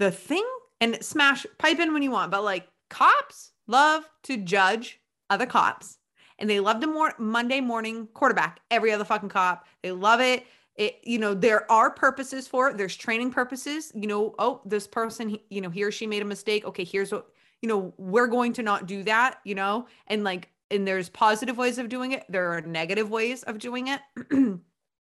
the 0.00 0.10
thing 0.10 0.46
and 0.80 1.02
smash 1.04 1.46
pipe 1.58 1.78
in 1.78 1.92
when 1.92 2.02
you 2.02 2.10
want 2.10 2.32
but 2.32 2.42
like 2.42 2.66
cops 2.88 3.52
love 3.68 4.08
to 4.24 4.36
judge 4.36 5.00
other 5.30 5.46
cops 5.46 5.98
and 6.40 6.48
they 6.48 6.58
love 6.58 6.80
to 6.80 6.86
mor- 6.86 7.14
Monday 7.18 7.60
morning 7.60 8.08
quarterback 8.14 8.60
every 8.70 8.92
other 8.92 9.04
fucking 9.04 9.28
cop. 9.28 9.66
They 9.82 9.92
love 9.92 10.20
it. 10.20 10.46
It, 10.74 10.98
you 11.02 11.18
know, 11.18 11.34
there 11.34 11.70
are 11.70 11.90
purposes 11.90 12.48
for 12.48 12.70
it. 12.70 12.78
There's 12.78 12.96
training 12.96 13.30
purposes. 13.30 13.92
You 13.94 14.06
know, 14.06 14.34
oh, 14.38 14.62
this 14.64 14.86
person, 14.86 15.38
you 15.50 15.60
know, 15.60 15.68
he 15.68 15.84
or 15.84 15.92
she 15.92 16.06
made 16.06 16.22
a 16.22 16.24
mistake. 16.24 16.64
Okay, 16.64 16.84
here's 16.84 17.12
what, 17.12 17.26
you 17.60 17.68
know, 17.68 17.92
we're 17.98 18.26
going 18.26 18.54
to 18.54 18.62
not 18.62 18.86
do 18.86 19.02
that, 19.04 19.40
you 19.44 19.54
know, 19.54 19.86
and 20.06 20.24
like, 20.24 20.48
and 20.70 20.86
there's 20.86 21.08
positive 21.10 21.58
ways 21.58 21.78
of 21.78 21.88
doing 21.88 22.12
it. 22.12 22.24
There 22.28 22.52
are 22.52 22.62
negative 22.62 23.10
ways 23.10 23.42
of 23.42 23.58
doing 23.58 23.88
it. 23.88 24.00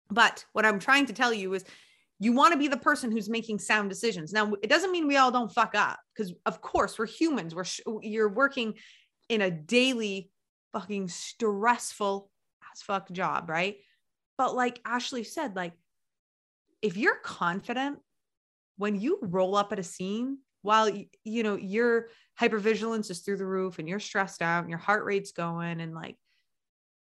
but 0.09 0.45
what 0.53 0.65
I'm 0.65 0.79
trying 0.79 1.05
to 1.05 1.13
tell 1.13 1.33
you 1.33 1.53
is 1.53 1.65
you 2.19 2.33
want 2.33 2.51
to 2.53 2.57
be 2.57 2.67
the 2.67 2.77
person 2.77 3.11
who's 3.11 3.29
making 3.29 3.59
sound 3.59 3.89
decisions. 3.89 4.33
Now, 4.33 4.53
it 4.63 4.69
doesn't 4.69 4.91
mean 4.91 5.07
we 5.07 5.17
all 5.17 5.31
don't 5.31 5.53
fuck 5.53 5.75
up 5.75 5.99
because, 6.15 6.33
of 6.45 6.61
course, 6.61 6.97
we're 6.97 7.05
humans. 7.05 7.53
We're 7.53 7.63
sh- 7.63 7.81
you're 8.01 8.29
working 8.29 8.73
in 9.29 9.41
a 9.41 9.51
daily 9.51 10.31
fucking 10.73 11.09
stressful 11.09 12.29
as 12.73 12.81
fuck 12.81 13.11
job, 13.11 13.49
right? 13.49 13.77
But 14.37 14.55
like 14.55 14.79
Ashley 14.85 15.23
said, 15.23 15.55
like 15.55 15.73
if 16.81 16.97
you're 16.97 17.17
confident 17.23 17.99
when 18.77 18.99
you 18.99 19.19
roll 19.21 19.55
up 19.55 19.71
at 19.71 19.79
a 19.79 19.83
scene 19.83 20.37
while 20.61 20.89
you 21.23 21.43
know 21.43 21.55
your 21.55 22.09
hypervigilance 22.39 23.09
is 23.09 23.19
through 23.19 23.37
the 23.37 23.45
roof 23.45 23.79
and 23.79 23.87
you're 23.87 23.99
stressed 23.99 24.41
out 24.41 24.61
and 24.61 24.69
your 24.69 24.79
heart 24.79 25.05
rate's 25.05 25.31
going 25.31 25.81
and 25.81 25.93
like 25.95 26.15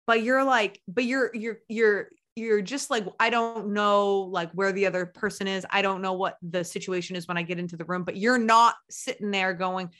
but 0.06 0.23
you're 0.23 0.44
like 0.44 0.80
but 0.88 1.04
you're 1.04 1.30
you're 1.35 1.58
you're 1.68 2.08
you're 2.36 2.60
just 2.60 2.90
like 2.90 3.04
i 3.18 3.30
don't 3.30 3.68
know 3.72 4.20
like 4.20 4.52
where 4.52 4.70
the 4.70 4.86
other 4.86 5.06
person 5.06 5.48
is 5.48 5.66
i 5.70 5.82
don't 5.82 6.02
know 6.02 6.12
what 6.12 6.36
the 6.42 6.62
situation 6.62 7.16
is 7.16 7.26
when 7.26 7.38
i 7.38 7.42
get 7.42 7.58
into 7.58 7.76
the 7.76 7.84
room 7.84 8.04
but 8.04 8.16
you're 8.16 8.38
not 8.38 8.74
sitting 8.90 9.30
there 9.30 9.54
going 9.54 9.90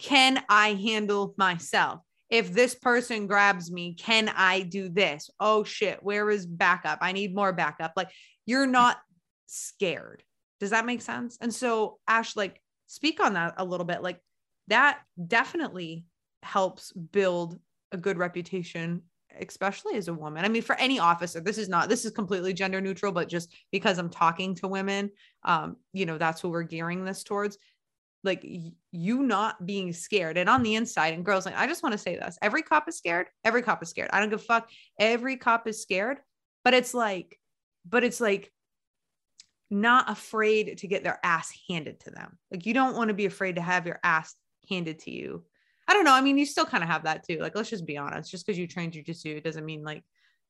can 0.00 0.42
i 0.48 0.72
handle 0.72 1.34
myself? 1.36 2.00
If 2.30 2.52
this 2.52 2.74
person 2.74 3.26
grabs 3.26 3.70
me 3.70 3.94
can 3.94 4.28
i 4.30 4.62
do 4.62 4.88
this? 4.88 5.30
Oh 5.38 5.62
shit 5.62 6.02
where 6.02 6.30
is 6.30 6.46
backup? 6.46 6.98
I 7.02 7.12
need 7.12 7.34
more 7.34 7.52
backup. 7.52 7.92
Like 7.96 8.10
you're 8.46 8.66
mm. 8.66 8.72
not 8.72 8.98
scared. 9.46 10.22
Does 10.58 10.70
that 10.70 10.86
make 10.86 11.02
sense? 11.02 11.36
And 11.40 11.52
so 11.52 11.98
ash 12.08 12.34
like 12.34 12.60
speak 12.86 13.20
on 13.20 13.34
that 13.34 13.54
a 13.58 13.64
little 13.64 13.86
bit. 13.86 14.02
Like 14.02 14.20
that 14.68 15.00
definitely 15.26 16.06
helps 16.42 16.92
build 16.92 17.58
a 17.92 17.96
good 17.96 18.16
reputation 18.16 19.02
especially 19.40 19.96
as 19.96 20.08
a 20.08 20.14
woman. 20.14 20.44
I 20.44 20.48
mean, 20.48 20.62
for 20.62 20.76
any 20.76 20.98
officer, 20.98 21.40
this 21.40 21.58
is 21.58 21.68
not, 21.68 21.88
this 21.88 22.04
is 22.04 22.10
completely 22.12 22.52
gender 22.52 22.80
neutral, 22.80 23.12
but 23.12 23.28
just 23.28 23.52
because 23.70 23.98
I'm 23.98 24.10
talking 24.10 24.54
to 24.56 24.68
women, 24.68 25.10
um, 25.44 25.76
you 25.92 26.06
know, 26.06 26.18
that's 26.18 26.42
what 26.42 26.52
we're 26.52 26.62
gearing 26.62 27.04
this 27.04 27.22
towards. 27.22 27.58
Like 28.22 28.44
you 28.90 29.22
not 29.22 29.64
being 29.64 29.92
scared 29.92 30.36
and 30.36 30.48
on 30.48 30.62
the 30.62 30.74
inside, 30.74 31.14
and 31.14 31.24
girls, 31.24 31.46
like, 31.46 31.56
I 31.56 31.66
just 31.66 31.82
want 31.82 31.92
to 31.92 31.98
say 31.98 32.16
this 32.16 32.38
every 32.42 32.62
cop 32.62 32.88
is 32.88 32.98
scared. 32.98 33.28
Every 33.44 33.62
cop 33.62 33.82
is 33.82 33.88
scared. 33.88 34.10
I 34.12 34.20
don't 34.20 34.30
give 34.30 34.40
a 34.40 34.42
fuck. 34.42 34.68
Every 34.98 35.36
cop 35.36 35.66
is 35.66 35.80
scared, 35.80 36.18
but 36.64 36.74
it's 36.74 36.92
like, 36.92 37.38
but 37.88 38.04
it's 38.04 38.20
like, 38.20 38.52
not 39.70 40.10
afraid 40.10 40.78
to 40.78 40.88
get 40.88 41.04
their 41.04 41.20
ass 41.22 41.52
handed 41.68 42.00
to 42.00 42.10
them. 42.10 42.36
Like 42.50 42.66
you 42.66 42.74
don't 42.74 42.96
want 42.96 43.08
to 43.08 43.14
be 43.14 43.26
afraid 43.26 43.54
to 43.54 43.62
have 43.62 43.86
your 43.86 44.00
ass 44.02 44.34
handed 44.68 44.98
to 45.00 45.12
you 45.12 45.44
I 45.90 45.92
don't 45.92 46.04
know. 46.04 46.14
I 46.14 46.20
mean, 46.20 46.38
you 46.38 46.46
still 46.46 46.64
kind 46.64 46.84
of 46.84 46.88
have 46.88 47.02
that 47.02 47.26
too. 47.26 47.38
Like, 47.40 47.56
let's 47.56 47.68
just 47.68 47.84
be 47.84 47.96
honest. 47.96 48.30
Just 48.30 48.46
because 48.46 48.56
you 48.56 48.68
train 48.68 48.92
jujitsu, 48.92 49.36
it 49.36 49.42
doesn't 49.42 49.64
mean 49.64 49.82
like 49.82 50.04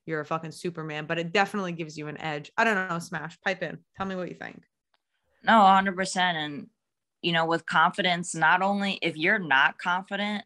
you're 0.05 0.21
a 0.21 0.25
fucking 0.27 0.51
Superman, 0.51 1.07
but 1.07 1.19
it 1.19 1.33
definitely 1.33 1.73
gives 1.73 1.97
you 1.97 2.09
an 2.09 2.21
edge. 2.21 2.53
I 2.59 2.65
don't 2.65 2.91
know. 2.91 2.99
Smash, 2.99 3.41
pipe 3.41 3.63
in. 3.63 3.79
Tell 3.97 4.05
me 4.05 4.17
what 4.17 4.29
you 4.29 4.35
think. 4.35 4.63
No, 5.43 5.53
100%. 5.53 6.17
And, 6.19 6.67
you 7.23 7.33
know, 7.33 7.47
with 7.47 7.65
confidence, 7.65 8.35
not 8.35 8.61
only 8.61 8.99
if 9.01 9.17
you're 9.17 9.39
not 9.39 9.79
confident, 9.79 10.45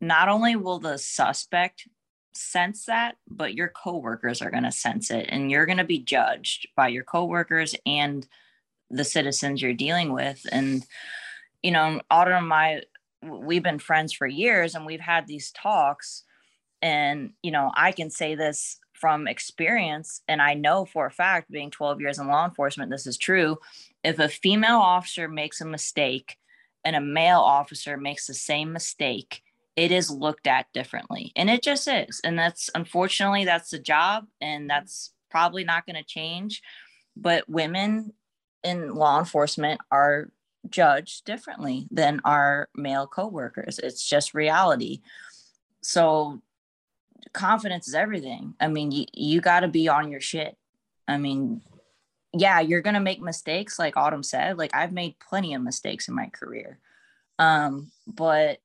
not 0.00 0.28
only 0.28 0.54
will 0.54 0.78
the 0.78 0.98
suspect 0.98 1.88
sense 2.32 2.84
that, 2.84 3.16
but 3.28 3.54
your 3.54 3.70
coworkers 3.70 4.40
are 4.40 4.52
going 4.52 4.62
to 4.62 4.70
sense 4.70 5.10
it 5.10 5.26
and 5.30 5.50
you're 5.50 5.66
going 5.66 5.78
to 5.78 5.84
be 5.84 5.98
judged 5.98 6.68
by 6.76 6.86
your 6.86 7.02
coworkers 7.02 7.74
and 7.84 8.24
the 8.88 9.04
citizens 9.04 9.60
you're 9.60 9.74
dealing 9.74 10.12
with. 10.12 10.46
And, 10.52 10.86
you 11.60 11.72
know, 11.72 12.00
Autumn 12.08 12.46
my 12.46 12.82
we've 13.22 13.62
been 13.62 13.78
friends 13.78 14.12
for 14.12 14.26
years 14.26 14.74
and 14.74 14.86
we've 14.86 15.00
had 15.00 15.26
these 15.26 15.50
talks. 15.52 16.24
And 16.80 17.30
you 17.42 17.52
know 17.52 17.70
i 17.76 17.92
can 17.92 18.10
say 18.10 18.34
this 18.34 18.78
from 18.92 19.28
experience 19.28 20.22
and 20.26 20.42
i 20.42 20.54
know 20.54 20.84
for 20.84 21.06
a 21.06 21.12
fact 21.12 21.50
being 21.50 21.70
12 21.70 22.00
years 22.00 22.18
in 22.18 22.26
law 22.26 22.44
enforcement 22.44 22.90
this 22.90 23.06
is 23.06 23.16
true. 23.16 23.58
If 24.02 24.18
a 24.18 24.28
female 24.28 24.78
officer 24.78 25.28
makes 25.28 25.60
a 25.60 25.64
mistake 25.64 26.38
and 26.84 26.96
a 26.96 27.00
male 27.00 27.38
officer 27.40 27.96
makes 27.96 28.26
the 28.26 28.34
same 28.34 28.72
mistake 28.72 29.42
it 29.76 29.90
is 29.90 30.10
looked 30.10 30.46
at 30.46 30.72
differently. 30.72 31.32
And 31.36 31.48
it 31.48 31.62
just 31.62 31.88
is. 31.88 32.20
And 32.24 32.38
that's 32.38 32.68
unfortunately 32.74 33.44
that's 33.44 33.70
the 33.70 33.78
job 33.78 34.26
and 34.40 34.68
that's 34.68 35.12
probably 35.30 35.64
not 35.64 35.86
going 35.86 35.96
to 35.96 36.04
change. 36.04 36.62
But 37.16 37.48
women 37.48 38.12
in 38.62 38.94
law 38.94 39.18
enforcement 39.18 39.80
are 39.90 40.30
judged 40.68 41.24
differently 41.24 41.86
than 41.90 42.20
our 42.24 42.68
male 42.74 43.06
coworkers. 43.06 43.78
It's 43.78 44.08
just 44.08 44.34
reality. 44.34 45.02
So 45.82 46.40
confidence 47.32 47.88
is 47.88 47.94
everything. 47.94 48.54
I 48.60 48.68
mean, 48.68 48.90
you, 48.90 49.06
you 49.12 49.40
got 49.40 49.60
to 49.60 49.68
be 49.68 49.88
on 49.88 50.10
your 50.10 50.20
shit. 50.20 50.56
I 51.08 51.18
mean, 51.18 51.62
yeah, 52.32 52.60
you're 52.60 52.82
going 52.82 52.94
to 52.94 53.00
make 53.00 53.20
mistakes 53.20 53.78
like 53.78 53.96
Autumn 53.96 54.22
said. 54.22 54.58
Like 54.58 54.74
I've 54.74 54.92
made 54.92 55.18
plenty 55.18 55.54
of 55.54 55.62
mistakes 55.62 56.08
in 56.08 56.14
my 56.14 56.28
career. 56.28 56.78
Um, 57.38 57.90
but 58.06 58.58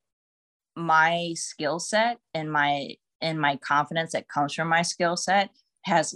my 0.75 1.34
skill 1.36 1.80
set 1.80 2.20
and 2.34 2.51
my 2.51 2.96
and 3.20 3.42
my 3.42 3.56
confidence 3.58 4.12
that 4.12 4.30
comes 4.30 4.54
from 4.54 4.68
my 4.70 4.84
skill 4.84 5.18
set 5.18 5.50
has 5.82 6.16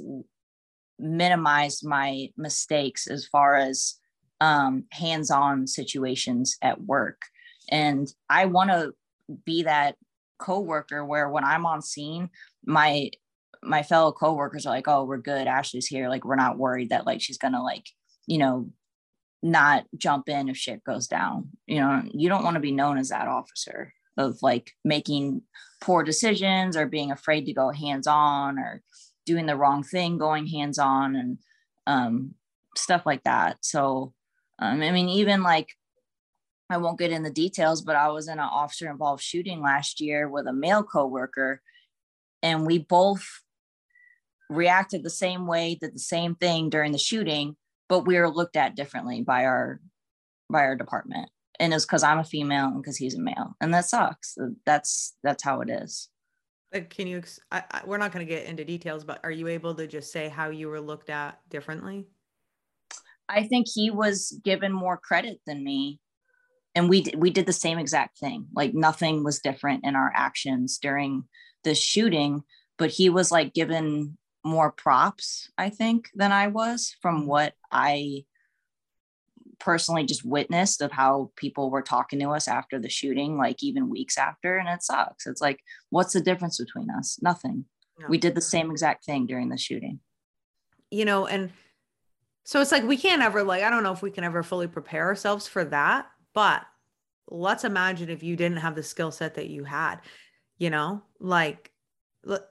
minimized 0.99 1.83
my 1.83 2.29
mistakes 2.37 3.07
as 3.07 3.25
far 3.25 3.55
as 3.55 3.95
um, 4.41 4.83
hands-on 4.91 5.67
situations 5.67 6.57
at 6.61 6.81
work. 6.81 7.21
And 7.69 8.07
i 8.29 8.45
want 8.45 8.69
to 8.69 8.93
be 9.45 9.63
that 9.63 9.95
coworker 10.37 11.05
where 11.05 11.29
when 11.29 11.45
i'm 11.45 11.65
on 11.65 11.81
scene 11.81 12.27
my 12.65 13.09
my 13.63 13.83
fellow 13.83 14.11
coworkers 14.11 14.65
are 14.65 14.73
like 14.73 14.87
oh 14.87 15.03
we're 15.03 15.17
good. 15.17 15.47
Ashley's 15.47 15.87
here. 15.87 16.09
Like 16.09 16.25
we're 16.25 16.35
not 16.35 16.57
worried 16.57 16.89
that 16.89 17.05
like 17.05 17.21
she's 17.21 17.37
gonna 17.37 17.63
like 17.63 17.87
you 18.27 18.37
know 18.37 18.69
not 19.43 19.85
jump 19.97 20.29
in 20.29 20.49
if 20.49 20.57
shit 20.57 20.83
goes 20.83 21.07
down. 21.07 21.49
You 21.67 21.79
know 21.79 22.03
you 22.13 22.29
don't 22.29 22.43
want 22.43 22.55
to 22.55 22.61
be 22.61 22.71
known 22.71 22.97
as 22.97 23.09
that 23.09 23.27
officer 23.27 23.93
of 24.17 24.37
like 24.41 24.71
making 24.83 25.41
poor 25.81 26.03
decisions 26.03 26.75
or 26.75 26.85
being 26.85 27.11
afraid 27.11 27.45
to 27.45 27.53
go 27.53 27.71
hands 27.71 28.07
on 28.07 28.59
or 28.59 28.81
doing 29.25 29.45
the 29.45 29.55
wrong 29.55 29.83
thing 29.83 30.17
going 30.17 30.47
hands 30.47 30.77
on 30.77 31.15
and 31.15 31.37
um, 31.87 32.33
stuff 32.75 33.05
like 33.05 33.23
that. 33.23 33.57
So 33.61 34.13
um, 34.61 34.81
I 34.81 34.91
mean, 34.91 35.09
even 35.09 35.41
like 35.41 35.69
I 36.69 36.77
won't 36.77 36.99
get 36.99 37.11
in 37.11 37.23
the 37.23 37.31
details, 37.31 37.81
but 37.81 37.95
I 37.95 38.09
was 38.09 38.27
in 38.27 38.39
an 38.39 38.39
officer 38.39 38.89
involved 38.89 39.23
shooting 39.23 39.61
last 39.61 39.99
year 39.99 40.29
with 40.29 40.47
a 40.47 40.53
male 40.53 40.83
coworker, 40.83 41.61
and 42.41 42.65
we 42.65 42.77
both 42.77 43.27
reacted 44.49 45.03
the 45.03 45.09
same 45.09 45.47
way, 45.47 45.75
did 45.75 45.95
the 45.95 45.99
same 45.99 46.35
thing 46.35 46.69
during 46.69 46.91
the 46.91 46.97
shooting, 46.97 47.55
but 47.89 48.05
we 48.05 48.17
were 48.17 48.29
looked 48.29 48.55
at 48.55 48.75
differently 48.75 49.21
by 49.21 49.45
our 49.45 49.81
by 50.49 50.61
our 50.61 50.75
department. 50.75 51.29
And 51.59 51.73
it's 51.73 51.85
because 51.85 52.03
I'm 52.03 52.19
a 52.19 52.23
female 52.23 52.67
and 52.67 52.81
because 52.81 52.97
he's 52.97 53.15
a 53.15 53.21
male, 53.21 53.55
and 53.59 53.73
that 53.73 53.85
sucks. 53.85 54.37
That's 54.65 55.15
that's 55.23 55.43
how 55.43 55.61
it 55.61 55.69
is. 55.69 56.09
Can 56.89 57.07
you? 57.07 57.21
I, 57.51 57.63
I, 57.69 57.81
we're 57.85 57.97
not 57.97 58.11
going 58.13 58.25
to 58.25 58.33
get 58.33 58.45
into 58.45 58.63
details, 58.63 59.03
but 59.03 59.19
are 59.23 59.31
you 59.31 59.47
able 59.47 59.75
to 59.75 59.87
just 59.87 60.11
say 60.11 60.29
how 60.29 60.49
you 60.49 60.69
were 60.69 60.79
looked 60.79 61.09
at 61.09 61.37
differently? 61.49 62.07
I 63.31 63.43
think 63.43 63.67
he 63.73 63.89
was 63.89 64.37
given 64.43 64.71
more 64.71 64.97
credit 64.97 65.39
than 65.45 65.63
me. 65.63 65.99
And 66.75 66.89
we 66.89 67.05
we 67.17 67.29
did 67.29 67.45
the 67.45 67.53
same 67.53 67.77
exact 67.77 68.17
thing. 68.17 68.47
Like 68.55 68.73
nothing 68.73 69.23
was 69.23 69.39
different 69.39 69.85
in 69.85 69.95
our 69.95 70.11
actions 70.15 70.77
during 70.77 71.23
the 71.63 71.75
shooting, 71.75 72.43
but 72.77 72.89
he 72.89 73.09
was 73.09 73.31
like 73.31 73.53
given 73.53 74.17
more 74.43 74.71
props, 74.71 75.49
I 75.57 75.69
think, 75.69 76.09
than 76.15 76.31
I 76.31 76.47
was 76.47 76.95
from 77.01 77.19
mm-hmm. 77.19 77.27
what 77.27 77.53
I 77.71 78.25
personally 79.59 80.05
just 80.05 80.25
witnessed 80.25 80.81
of 80.81 80.91
how 80.91 81.31
people 81.35 81.69
were 81.69 81.83
talking 81.83 82.19
to 82.19 82.29
us 82.31 82.47
after 82.47 82.79
the 82.79 82.89
shooting, 82.89 83.37
like 83.37 83.61
even 83.61 83.89
weeks 83.89 84.17
after. 84.17 84.57
And 84.57 84.67
it 84.67 84.81
sucks. 84.81 85.27
It's 85.27 85.41
like, 85.41 85.59
what's 85.89 86.13
the 86.13 86.21
difference 86.21 86.57
between 86.57 86.89
us? 86.89 87.19
Nothing. 87.21 87.65
No. 87.99 88.07
We 88.07 88.17
did 88.17 88.33
the 88.33 88.41
same 88.41 88.71
exact 88.71 89.05
thing 89.05 89.27
during 89.27 89.49
the 89.49 89.57
shooting. 89.57 89.99
You 90.89 91.05
know, 91.05 91.27
and 91.27 91.51
so 92.43 92.61
it's 92.61 92.71
like 92.71 92.83
we 92.83 92.97
can't 92.97 93.21
ever 93.21 93.43
like 93.43 93.63
I 93.63 93.69
don't 93.69 93.83
know 93.83 93.93
if 93.93 94.01
we 94.01 94.11
can 94.11 94.23
ever 94.23 94.43
fully 94.43 94.67
prepare 94.67 95.05
ourselves 95.05 95.47
for 95.47 95.63
that, 95.65 96.07
but 96.33 96.65
let's 97.29 97.63
imagine 97.63 98.09
if 98.09 98.23
you 98.23 98.35
didn't 98.35 98.57
have 98.57 98.75
the 98.75 98.83
skill 98.83 99.11
set 99.11 99.35
that 99.35 99.49
you 99.49 99.63
had, 99.63 99.97
you 100.57 100.69
know, 100.69 101.01
like 101.19 101.71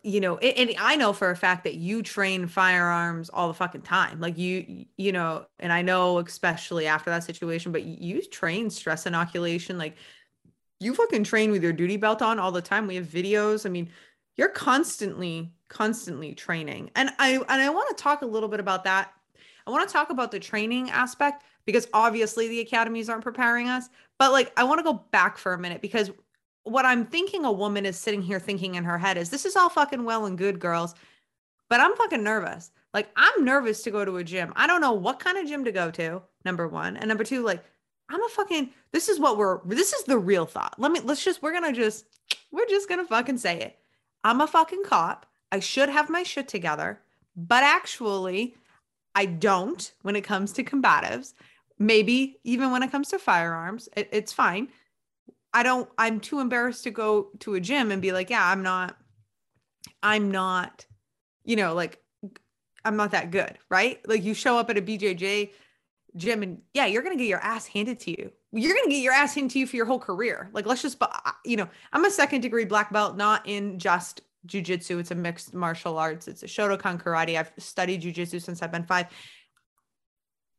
you 0.02 0.20
know, 0.20 0.36
and 0.38 0.74
I 0.80 0.96
know 0.96 1.12
for 1.12 1.30
a 1.30 1.36
fact 1.36 1.62
that 1.62 1.76
you 1.76 2.02
train 2.02 2.48
firearms 2.48 3.30
all 3.30 3.46
the 3.46 3.54
fucking 3.54 3.82
time. 3.82 4.20
Like 4.20 4.36
you, 4.36 4.86
you 4.96 5.12
know, 5.12 5.46
and 5.60 5.72
I 5.72 5.82
know 5.82 6.18
especially 6.18 6.88
after 6.88 7.08
that 7.10 7.22
situation, 7.22 7.70
but 7.70 7.84
you 7.84 8.20
train 8.22 8.68
stress 8.68 9.06
inoculation. 9.06 9.78
Like 9.78 9.94
you 10.80 10.92
fucking 10.94 11.22
train 11.22 11.52
with 11.52 11.62
your 11.62 11.72
duty 11.72 11.96
belt 11.96 12.20
on 12.20 12.40
all 12.40 12.50
the 12.50 12.62
time. 12.62 12.88
We 12.88 12.96
have 12.96 13.06
videos. 13.06 13.64
I 13.64 13.68
mean, 13.68 13.90
you're 14.36 14.48
constantly, 14.48 15.52
constantly 15.68 16.34
training. 16.34 16.90
And 16.96 17.10
I 17.20 17.34
and 17.34 17.62
I 17.62 17.70
want 17.70 17.96
to 17.96 18.02
talk 18.02 18.22
a 18.22 18.26
little 18.26 18.48
bit 18.48 18.58
about 18.58 18.84
that. 18.84 19.12
I 19.66 19.70
want 19.70 19.88
to 19.88 19.92
talk 19.92 20.10
about 20.10 20.30
the 20.30 20.40
training 20.40 20.90
aspect 20.90 21.44
because 21.66 21.88
obviously 21.92 22.48
the 22.48 22.60
academies 22.60 23.08
aren't 23.08 23.24
preparing 23.24 23.68
us. 23.68 23.88
But 24.18 24.32
like 24.32 24.52
I 24.56 24.64
want 24.64 24.78
to 24.78 24.84
go 24.84 25.04
back 25.10 25.38
for 25.38 25.52
a 25.52 25.58
minute 25.58 25.80
because 25.80 26.10
what 26.64 26.84
I'm 26.84 27.06
thinking 27.06 27.44
a 27.44 27.52
woman 27.52 27.86
is 27.86 27.96
sitting 27.96 28.22
here 28.22 28.40
thinking 28.40 28.74
in 28.74 28.84
her 28.84 28.98
head 28.98 29.16
is 29.16 29.30
this 29.30 29.46
is 29.46 29.56
all 29.56 29.68
fucking 29.68 30.04
well 30.04 30.26
and 30.26 30.36
good, 30.36 30.60
girls, 30.60 30.94
but 31.68 31.80
I'm 31.80 31.96
fucking 31.96 32.22
nervous. 32.22 32.70
Like 32.92 33.08
I'm 33.16 33.44
nervous 33.44 33.82
to 33.82 33.90
go 33.90 34.04
to 34.04 34.16
a 34.18 34.24
gym. 34.24 34.52
I 34.56 34.66
don't 34.66 34.80
know 34.80 34.92
what 34.92 35.20
kind 35.20 35.38
of 35.38 35.46
gym 35.46 35.64
to 35.64 35.72
go 35.72 35.90
to. 35.92 36.22
Number 36.44 36.66
one, 36.66 36.96
and 36.96 37.08
number 37.08 37.24
two, 37.24 37.44
like 37.44 37.62
I'm 38.10 38.22
a 38.22 38.28
fucking. 38.28 38.70
This 38.92 39.08
is 39.08 39.20
what 39.20 39.36
we're. 39.38 39.60
This 39.64 39.92
is 39.92 40.04
the 40.04 40.18
real 40.18 40.46
thought. 40.46 40.74
Let 40.78 40.90
me. 40.90 41.00
Let's 41.00 41.24
just. 41.24 41.42
We're 41.42 41.52
gonna 41.52 41.72
just. 41.72 42.06
We're 42.50 42.66
just 42.66 42.88
gonna 42.88 43.04
fucking 43.04 43.38
say 43.38 43.60
it. 43.60 43.78
I'm 44.24 44.40
a 44.40 44.46
fucking 44.46 44.82
cop. 44.84 45.26
I 45.52 45.60
should 45.60 45.88
have 45.88 46.10
my 46.10 46.22
shit 46.22 46.48
together, 46.48 47.00
but 47.36 47.62
actually, 47.62 48.54
I 49.14 49.26
don't 49.26 49.92
when 50.02 50.16
it 50.16 50.22
comes 50.22 50.52
to 50.52 50.64
combatives. 50.64 51.34
Maybe 51.78 52.38
even 52.44 52.70
when 52.70 52.82
it 52.82 52.90
comes 52.92 53.08
to 53.08 53.18
firearms, 53.18 53.88
it, 53.96 54.08
it's 54.12 54.32
fine. 54.32 54.68
I 55.52 55.62
don't. 55.62 55.88
I'm 55.98 56.20
too 56.20 56.40
embarrassed 56.40 56.84
to 56.84 56.90
go 56.90 57.30
to 57.40 57.54
a 57.54 57.60
gym 57.60 57.90
and 57.90 58.00
be 58.00 58.12
like, 58.12 58.30
yeah, 58.30 58.46
I'm 58.46 58.62
not. 58.62 58.96
I'm 60.02 60.30
not. 60.30 60.86
You 61.44 61.56
know, 61.56 61.74
like 61.74 62.00
I'm 62.84 62.96
not 62.96 63.12
that 63.12 63.30
good, 63.30 63.58
right? 63.68 64.00
Like 64.06 64.22
you 64.22 64.34
show 64.34 64.58
up 64.58 64.70
at 64.70 64.78
a 64.78 64.82
BJJ 64.82 65.50
gym 66.16 66.42
and 66.42 66.60
yeah, 66.74 66.86
you're 66.86 67.02
going 67.02 67.16
to 67.16 67.22
get 67.22 67.28
your 67.28 67.40
ass 67.40 67.66
handed 67.66 67.98
to 68.00 68.10
you. 68.10 68.32
You're 68.52 68.74
going 68.74 68.84
to 68.84 68.90
get 68.90 69.02
your 69.02 69.12
ass 69.12 69.34
handed 69.34 69.52
to 69.52 69.58
you 69.60 69.66
for 69.66 69.76
your 69.76 69.86
whole 69.86 69.98
career. 69.98 70.50
Like, 70.52 70.66
let's 70.66 70.82
just, 70.82 71.00
you 71.44 71.56
know, 71.56 71.68
I'm 71.92 72.04
a 72.04 72.10
second 72.10 72.40
degree 72.40 72.64
black 72.64 72.92
belt, 72.92 73.16
not 73.16 73.46
in 73.46 73.78
just 73.78 74.22
jujitsu. 74.46 74.98
It's 75.00 75.10
a 75.10 75.14
mixed 75.14 75.54
martial 75.54 75.98
arts. 75.98 76.28
It's 76.28 76.42
a 76.42 76.46
Shotokan 76.46 77.02
karate. 77.02 77.38
I've 77.38 77.52
studied 77.58 78.02
jujitsu 78.02 78.40
since 78.40 78.62
I've 78.62 78.72
been 78.72 78.84
five. 78.84 79.06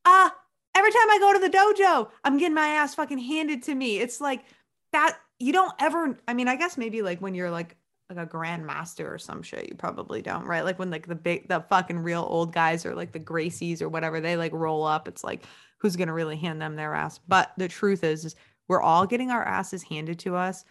Ah, 0.06 0.28
uh, 0.28 0.30
every 0.76 0.92
time 0.92 1.10
I 1.10 1.20
go 1.20 1.34
to 1.34 1.40
the 1.40 1.58
dojo, 1.58 2.10
I'm 2.24 2.38
getting 2.38 2.56
my 2.56 2.68
ass 2.68 2.96
fucking 2.96 3.20
handed 3.20 3.64
to 3.64 3.76
me. 3.76 4.00
It's 4.00 4.22
like 4.22 4.44
that. 4.92 5.18
You 5.40 5.54
don't 5.54 5.74
ever, 5.80 6.20
I 6.28 6.36
mean, 6.36 6.48
I 6.48 6.56
guess 6.56 6.78
maybe 6.78 7.02
like 7.02 7.20
when 7.20 7.34
you're 7.34 7.50
like 7.50 7.76
like 8.16 8.28
a 8.28 8.30
grandmaster 8.30 9.10
or 9.10 9.18
some 9.18 9.42
shit. 9.42 9.70
You 9.70 9.76
probably 9.76 10.22
don't, 10.22 10.46
right? 10.46 10.66
Like 10.66 10.80
when 10.80 10.90
like 10.90 11.08
the 11.08 11.16
big 11.16 11.48
the 11.48 11.62
fucking 11.62 12.00
real 12.00 12.26
old 12.30 12.54
guys 12.54 12.86
or 12.86 12.94
like 12.96 13.12
the 13.12 13.20
Gracies 13.20 13.82
or 13.82 13.90
whatever, 13.90 14.20
they 14.20 14.38
like 14.38 14.54
roll 14.54 14.84
up. 14.84 15.08
It's 15.08 15.24
like 15.24 15.44
who's 15.78 15.96
gonna 15.96 16.14
really 16.14 16.38
hand 16.38 16.62
them 16.62 16.76
their 16.76 16.94
ass? 16.94 17.20
But 17.28 17.52
the 17.58 17.68
truth 17.68 18.04
is, 18.04 18.26
is 18.26 18.36
we're 18.68 18.82
all 18.82 19.06
getting 19.06 19.32
our 19.32 19.44
asses 19.44 19.84
handed 19.84 20.20
to 20.20 20.36
us. 20.36 20.64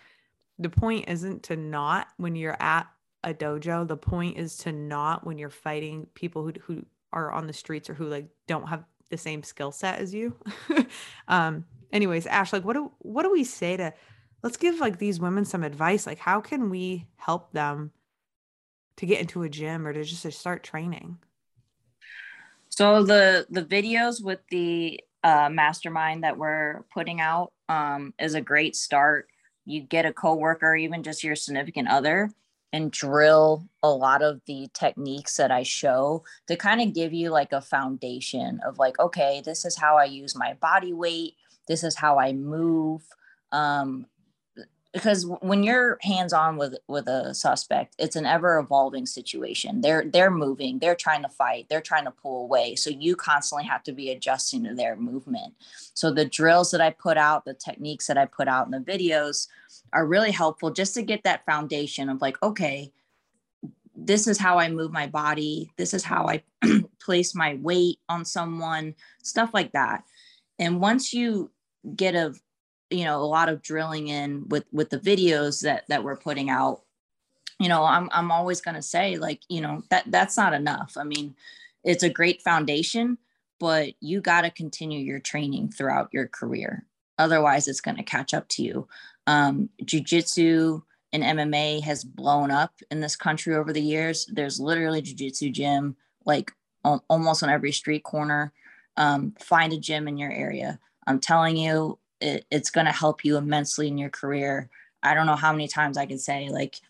The 0.58 0.70
point 0.70 1.08
isn't 1.08 1.44
to 1.44 1.56
not 1.56 2.08
when 2.16 2.36
you're 2.36 2.56
at 2.60 2.86
a 3.24 3.34
dojo. 3.34 3.86
The 3.86 3.96
point 3.96 4.38
is 4.38 4.56
to 4.58 4.72
not 4.72 5.26
when 5.26 5.38
you're 5.38 5.50
fighting 5.50 6.06
people 6.14 6.42
who 6.44 6.52
who 6.62 6.86
are 7.12 7.32
on 7.32 7.46
the 7.46 7.52
streets 7.52 7.90
or 7.90 7.94
who 7.94 8.06
like 8.06 8.28
don't 8.46 8.68
have 8.68 8.84
the 9.10 9.18
same 9.18 9.42
skill 9.42 9.72
set 9.72 9.98
as 9.98 10.14
you. 10.14 10.34
um 11.28 11.64
anyways, 11.92 12.26
Ash, 12.26 12.52
like 12.52 12.64
what 12.64 12.74
do 12.74 12.92
what 12.98 13.22
do 13.22 13.32
we 13.32 13.44
say 13.44 13.76
to 13.76 13.92
let's 14.42 14.56
give 14.56 14.80
like 14.80 14.98
these 14.98 15.20
women 15.20 15.44
some 15.44 15.62
advice 15.62 16.06
like 16.06 16.18
how 16.18 16.40
can 16.40 16.70
we 16.70 17.06
help 17.16 17.52
them 17.52 17.90
to 18.96 19.06
get 19.06 19.20
into 19.20 19.42
a 19.42 19.48
gym 19.48 19.86
or 19.86 19.92
to 19.92 20.04
just 20.04 20.22
to 20.22 20.30
start 20.30 20.62
training 20.62 21.18
so 22.68 23.02
the 23.02 23.46
the 23.50 23.62
videos 23.62 24.22
with 24.22 24.40
the 24.50 25.00
uh, 25.22 25.50
mastermind 25.50 26.24
that 26.24 26.38
we're 26.38 26.82
putting 26.94 27.20
out 27.20 27.52
um, 27.68 28.14
is 28.18 28.34
a 28.34 28.40
great 28.40 28.74
start 28.74 29.28
you 29.64 29.82
get 29.82 30.06
a 30.06 30.12
coworker 30.12 30.74
even 30.74 31.02
just 31.02 31.22
your 31.22 31.36
significant 31.36 31.88
other 31.88 32.30
and 32.72 32.92
drill 32.92 33.68
a 33.82 33.90
lot 33.90 34.22
of 34.22 34.40
the 34.46 34.68
techniques 34.74 35.36
that 35.36 35.50
I 35.50 35.62
show 35.62 36.24
to 36.46 36.56
kind 36.56 36.80
of 36.80 36.94
give 36.94 37.12
you 37.12 37.30
like 37.30 37.52
a 37.52 37.60
foundation 37.60 38.60
of 38.64 38.78
like, 38.78 38.98
okay, 38.98 39.42
this 39.44 39.64
is 39.64 39.76
how 39.76 39.96
I 39.96 40.04
use 40.04 40.36
my 40.36 40.54
body 40.54 40.92
weight. 40.92 41.34
This 41.66 41.82
is 41.82 41.96
how 41.96 42.18
I 42.18 42.32
move. 42.32 43.02
Um, 43.52 44.06
because 44.92 45.24
when 45.40 45.62
you're 45.62 45.98
hands 46.02 46.32
on 46.32 46.56
with 46.56 46.76
with 46.88 47.06
a 47.06 47.34
suspect 47.34 47.94
it's 47.98 48.16
an 48.16 48.26
ever 48.26 48.58
evolving 48.58 49.06
situation. 49.06 49.80
They're 49.80 50.04
they're 50.04 50.30
moving 50.30 50.78
they're 50.78 50.96
trying 50.96 51.22
to 51.22 51.28
fight 51.28 51.66
they're 51.68 51.80
trying 51.80 52.04
to 52.04 52.10
pull 52.10 52.42
away. 52.42 52.74
So 52.74 52.90
you 52.90 53.16
constantly 53.16 53.64
have 53.66 53.82
to 53.84 53.92
be 53.92 54.10
adjusting 54.10 54.64
to 54.64 54.74
their 54.74 54.96
movement. 54.96 55.54
So 55.94 56.10
the 56.10 56.24
drills 56.24 56.70
that 56.72 56.80
i 56.80 56.90
put 56.90 57.16
out 57.16 57.44
the 57.44 57.54
techniques 57.54 58.06
that 58.06 58.18
i 58.18 58.24
put 58.24 58.48
out 58.48 58.66
in 58.66 58.72
the 58.72 58.78
videos 58.78 59.48
are 59.92 60.06
really 60.06 60.32
helpful 60.32 60.70
just 60.70 60.94
to 60.94 61.02
get 61.02 61.22
that 61.24 61.44
foundation 61.44 62.08
of 62.08 62.20
like 62.20 62.42
okay 62.42 62.92
this 63.94 64.26
is 64.26 64.38
how 64.38 64.58
i 64.58 64.68
move 64.68 64.90
my 64.92 65.06
body. 65.06 65.70
This 65.76 65.94
is 65.94 66.02
how 66.02 66.26
i 66.26 66.42
place 67.00 67.34
my 67.34 67.54
weight 67.62 67.98
on 68.08 68.24
someone 68.24 68.94
stuff 69.22 69.50
like 69.54 69.72
that. 69.72 70.04
And 70.58 70.80
once 70.80 71.14
you 71.14 71.50
get 71.96 72.14
a 72.14 72.34
you 72.90 73.04
know 73.04 73.20
a 73.20 73.24
lot 73.24 73.48
of 73.48 73.62
drilling 73.62 74.08
in 74.08 74.48
with 74.48 74.64
with 74.72 74.90
the 74.90 74.98
videos 74.98 75.62
that 75.62 75.84
that 75.88 76.02
we're 76.04 76.16
putting 76.16 76.50
out 76.50 76.82
you 77.58 77.68
know 77.68 77.84
i'm 77.84 78.08
i'm 78.12 78.30
always 78.30 78.60
going 78.60 78.74
to 78.74 78.82
say 78.82 79.16
like 79.16 79.40
you 79.48 79.60
know 79.60 79.82
that 79.90 80.04
that's 80.08 80.36
not 80.36 80.54
enough. 80.54 80.96
I 80.96 81.04
mean 81.04 81.34
it's 81.84 82.02
a 82.02 82.10
great 82.10 82.42
foundation 82.42 83.18
but 83.58 83.92
you 84.00 84.20
got 84.20 84.42
to 84.42 84.50
continue 84.50 85.00
your 85.00 85.20
training 85.20 85.68
throughout 85.68 86.08
your 86.12 86.26
career. 86.26 86.86
Otherwise 87.18 87.68
it's 87.68 87.82
going 87.82 87.98
to 87.98 88.02
catch 88.02 88.32
up 88.34 88.48
to 88.48 88.62
you. 88.62 88.88
Um 89.26 89.68
jiu-jitsu 89.84 90.82
and 91.12 91.22
mma 91.22 91.82
has 91.82 92.04
blown 92.04 92.50
up 92.50 92.72
in 92.90 93.00
this 93.00 93.16
country 93.16 93.54
over 93.54 93.72
the 93.72 93.82
years. 93.82 94.26
There's 94.32 94.60
literally 94.60 95.02
jiu-jitsu 95.02 95.50
gym 95.50 95.96
like 96.24 96.52
almost 96.84 97.42
on 97.42 97.50
every 97.50 97.72
street 97.72 98.04
corner. 98.04 98.52
Um, 98.96 99.34
find 99.38 99.72
a 99.72 99.78
gym 99.78 100.08
in 100.08 100.16
your 100.16 100.32
area. 100.32 100.78
I'm 101.06 101.20
telling 101.20 101.56
you 101.56 101.98
it, 102.20 102.44
it's 102.50 102.70
going 102.70 102.86
to 102.86 102.92
help 102.92 103.24
you 103.24 103.36
immensely 103.36 103.88
in 103.88 103.98
your 103.98 104.10
career. 104.10 104.68
I 105.02 105.14
don't 105.14 105.26
know 105.26 105.36
how 105.36 105.52
many 105.52 105.68
times 105.68 105.96
I 105.96 106.06
can 106.06 106.18
say 106.18 106.48
like, 106.48 106.80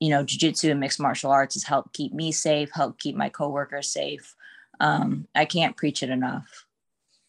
you 0.00 0.10
know, 0.10 0.24
jujitsu 0.24 0.70
and 0.70 0.80
mixed 0.80 1.00
martial 1.00 1.30
arts 1.30 1.54
has 1.54 1.64
helped 1.64 1.92
keep 1.92 2.12
me 2.12 2.32
safe, 2.32 2.70
help 2.72 2.98
keep 2.98 3.14
my 3.14 3.28
coworkers 3.28 3.88
safe. 3.88 4.34
Um, 4.80 5.28
I 5.34 5.44
can't 5.44 5.76
preach 5.76 6.02
it 6.02 6.10
enough. 6.10 6.66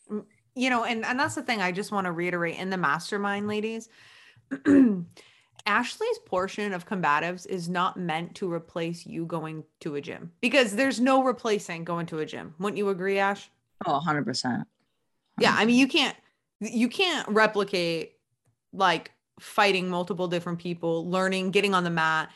Mm, 0.10 0.26
you 0.56 0.70
know, 0.70 0.84
and, 0.84 1.06
and 1.06 1.20
that's 1.20 1.36
the 1.36 1.44
thing 1.44 1.62
I 1.62 1.72
just 1.72 1.92
want 1.92 2.06
to 2.06 2.12
reiterate 2.12 2.58
in 2.58 2.70
the 2.70 2.78
mastermind, 2.78 3.48
ladies. 3.48 3.90
Ashley's 5.66 6.20
portion 6.26 6.74
of 6.74 6.86
combatives 6.86 7.46
is 7.48 7.70
not 7.70 7.96
meant 7.96 8.36
to 8.36 8.52
replace 8.52 9.06
you 9.06 9.26
going 9.26 9.64
to 9.80 9.96
a 9.96 10.02
gym 10.02 10.32
because 10.42 10.76
there's 10.76 11.00
no 11.00 11.24
replacing 11.24 11.86
going 11.86 12.06
to 12.08 12.20
a 12.20 12.26
gym. 12.26 12.54
Wouldn't 12.60 12.78
you 12.78 12.90
agree, 12.90 13.20
Ash? 13.20 13.50
Oh, 13.86 14.02
100%. 14.06 14.26
100%. 14.26 14.66
Yeah. 15.40 15.56
I 15.58 15.66
mean, 15.66 15.78
you 15.78 15.88
can't, 15.88 16.16
you 16.66 16.88
can't 16.90 17.28
replicate 17.30 18.14
like 18.72 19.12
fighting 19.40 19.90
multiple 19.90 20.28
different 20.28 20.60
people, 20.60 21.10
learning, 21.10 21.52
getting 21.52 21.74
on 21.74 21.84
the 21.84 21.90
mat, 21.90 22.30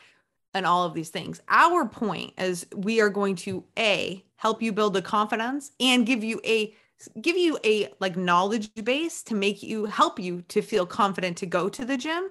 and 0.54 0.66
all 0.66 0.84
of 0.84 0.94
these 0.94 1.10
things. 1.10 1.40
Our 1.48 1.86
point 1.86 2.32
is 2.38 2.66
we 2.74 3.00
are 3.00 3.10
going 3.10 3.36
to 3.36 3.64
a 3.78 4.24
help 4.36 4.62
you 4.62 4.72
build 4.72 4.94
the 4.94 5.02
confidence 5.02 5.72
and 5.80 6.06
give 6.06 6.24
you 6.24 6.40
a 6.44 6.74
give 7.20 7.36
you 7.36 7.58
a 7.64 7.92
like 8.00 8.16
knowledge 8.16 8.70
base 8.82 9.22
to 9.22 9.34
make 9.34 9.62
you 9.62 9.84
help 9.84 10.18
you 10.18 10.42
to 10.48 10.62
feel 10.62 10.84
confident 10.84 11.36
to 11.38 11.46
go 11.46 11.68
to 11.68 11.84
the 11.84 11.96
gym. 11.96 12.30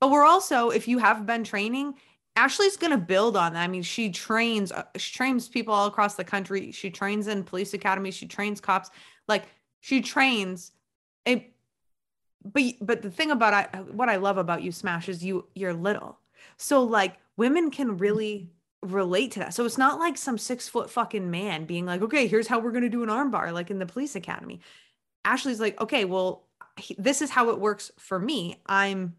But 0.00 0.10
we're 0.10 0.24
also 0.24 0.70
if 0.70 0.88
you 0.88 0.98
have 0.98 1.26
been 1.26 1.44
training, 1.44 1.94
Ashley's 2.36 2.76
going 2.76 2.92
to 2.92 2.98
build 2.98 3.36
on 3.36 3.52
that. 3.54 3.62
I 3.62 3.68
mean, 3.68 3.82
she 3.82 4.10
trains 4.10 4.72
uh, 4.72 4.84
she 4.96 5.14
trains 5.14 5.48
people 5.48 5.74
all 5.74 5.86
across 5.86 6.14
the 6.14 6.24
country. 6.24 6.72
She 6.72 6.90
trains 6.90 7.26
in 7.26 7.44
police 7.44 7.74
academies, 7.74 8.14
she 8.14 8.26
trains 8.26 8.60
cops. 8.60 8.90
Like 9.28 9.44
she 9.80 10.00
trains 10.00 10.72
but 12.44 12.62
but 12.80 13.02
the 13.02 13.10
thing 13.10 13.30
about 13.30 13.54
I, 13.54 13.78
what 13.78 14.08
I 14.08 14.16
love 14.16 14.38
about 14.38 14.62
you 14.62 14.72
smash 14.72 15.08
is 15.08 15.24
you 15.24 15.46
you're 15.54 15.74
little. 15.74 16.18
So 16.56 16.82
like 16.82 17.16
women 17.36 17.70
can 17.70 17.98
really 17.98 18.50
relate 18.82 19.32
to 19.32 19.40
that. 19.40 19.54
So 19.54 19.64
it's 19.64 19.78
not 19.78 19.98
like 19.98 20.16
some 20.16 20.38
6 20.38 20.68
foot 20.68 20.90
fucking 20.90 21.30
man 21.30 21.64
being 21.64 21.84
like, 21.86 22.02
"Okay, 22.02 22.26
here's 22.26 22.46
how 22.46 22.58
we're 22.60 22.70
going 22.70 22.84
to 22.84 22.88
do 22.88 23.02
an 23.02 23.08
armbar 23.08 23.52
like 23.52 23.70
in 23.70 23.78
the 23.78 23.86
police 23.86 24.14
academy." 24.14 24.60
Ashley's 25.24 25.60
like, 25.60 25.80
"Okay, 25.80 26.04
well, 26.04 26.46
he, 26.76 26.94
this 26.98 27.22
is 27.22 27.30
how 27.30 27.50
it 27.50 27.58
works 27.58 27.90
for 27.98 28.18
me. 28.18 28.60
I'm 28.66 29.16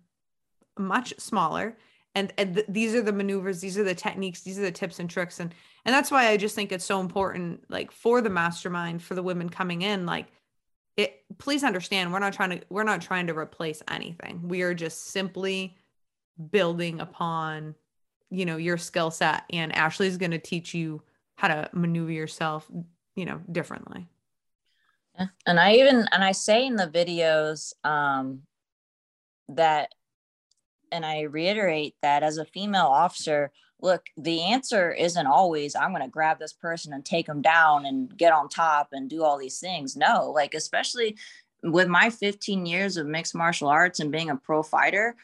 much 0.78 1.14
smaller 1.20 1.78
and, 2.16 2.34
and 2.38 2.56
th- 2.56 2.66
these 2.70 2.96
are 2.96 3.02
the 3.02 3.14
maneuvers 3.14 3.62
these 3.62 3.78
are 3.78 3.84
the 3.84 3.96
techniques 3.96 4.42
these 4.42 4.58
are 4.58 4.64
the 4.64 4.72
tips 4.72 5.00
and 5.00 5.10
tricks 5.10 5.40
and 5.40 5.54
and 5.86 5.94
that's 5.94 6.12
why 6.12 6.28
i 6.28 6.38
just 6.38 6.56
think 6.56 6.72
it's 6.72 6.86
so 6.86 7.00
important 7.00 7.64
like 7.70 7.92
for 7.92 8.22
the 8.22 8.30
mastermind 8.30 9.02
for 9.02 9.16
the 9.16 9.24
women 9.24 9.50
coming 9.50 9.82
in 9.82 10.06
like 10.06 10.28
it 11.00 11.24
please 11.38 11.64
understand 11.64 12.12
we're 12.12 12.20
not 12.20 12.34
trying 12.34 12.50
to 12.52 12.62
we're 12.70 12.84
not 12.84 13.02
trying 13.02 13.28
to 13.28 13.38
replace 13.38 13.82
anything. 13.88 14.48
We 14.48 14.62
are 14.62 14.74
just 14.74 15.08
simply 15.08 15.76
building 16.52 17.00
upon 17.00 17.76
you 18.30 18.46
know 18.46 18.58
your 18.58 18.78
skill 18.78 19.12
set 19.12 19.44
and 19.52 19.76
ashley's 19.76 20.18
going 20.18 20.32
to 20.32 20.40
teach 20.40 20.74
you 20.74 21.02
how 21.36 21.48
to 21.48 21.70
maneuver 21.74 22.12
yourself 22.12 22.70
you 23.16 23.26
know 23.26 23.42
differently. 23.52 24.08
And 25.46 25.60
i 25.60 25.74
even 25.74 26.08
and 26.12 26.24
i 26.24 26.32
say 26.32 26.66
in 26.66 26.76
the 26.76 26.88
videos 26.88 27.74
um 27.84 28.44
that 29.50 29.90
and 30.92 31.06
I 31.06 31.22
reiterate 31.22 31.96
that 32.02 32.24
as 32.24 32.38
a 32.38 32.46
female 32.46 32.88
officer, 32.88 33.52
look, 33.82 34.08
the 34.18 34.42
answer 34.42 34.92
isn't 34.92 35.28
always 35.28 35.76
I'm 35.76 35.92
going 35.92 36.04
to 36.04 36.10
grab 36.10 36.40
this 36.40 36.54
person 36.54 36.94
and 36.94 37.04
take 37.06 37.28
them 37.28 37.42
down 37.42 37.86
and 37.86 38.16
get 38.18 38.34
on 38.34 38.50
top 38.50 38.90
and 38.92 39.10
do 39.10 39.24
all 39.24 39.38
these 39.38 39.60
things. 39.60 39.96
No, 39.96 40.32
like 40.32 40.54
especially 40.54 41.18
with 41.64 41.88
my 41.88 42.10
15 42.10 42.66
years 42.66 42.98
of 42.98 43.08
mixed 43.08 43.36
martial 43.36 43.68
arts 43.68 44.00
and 44.00 44.12
being 44.12 44.30
a 44.30 44.36
pro 44.36 44.64
fighter, 44.64 45.16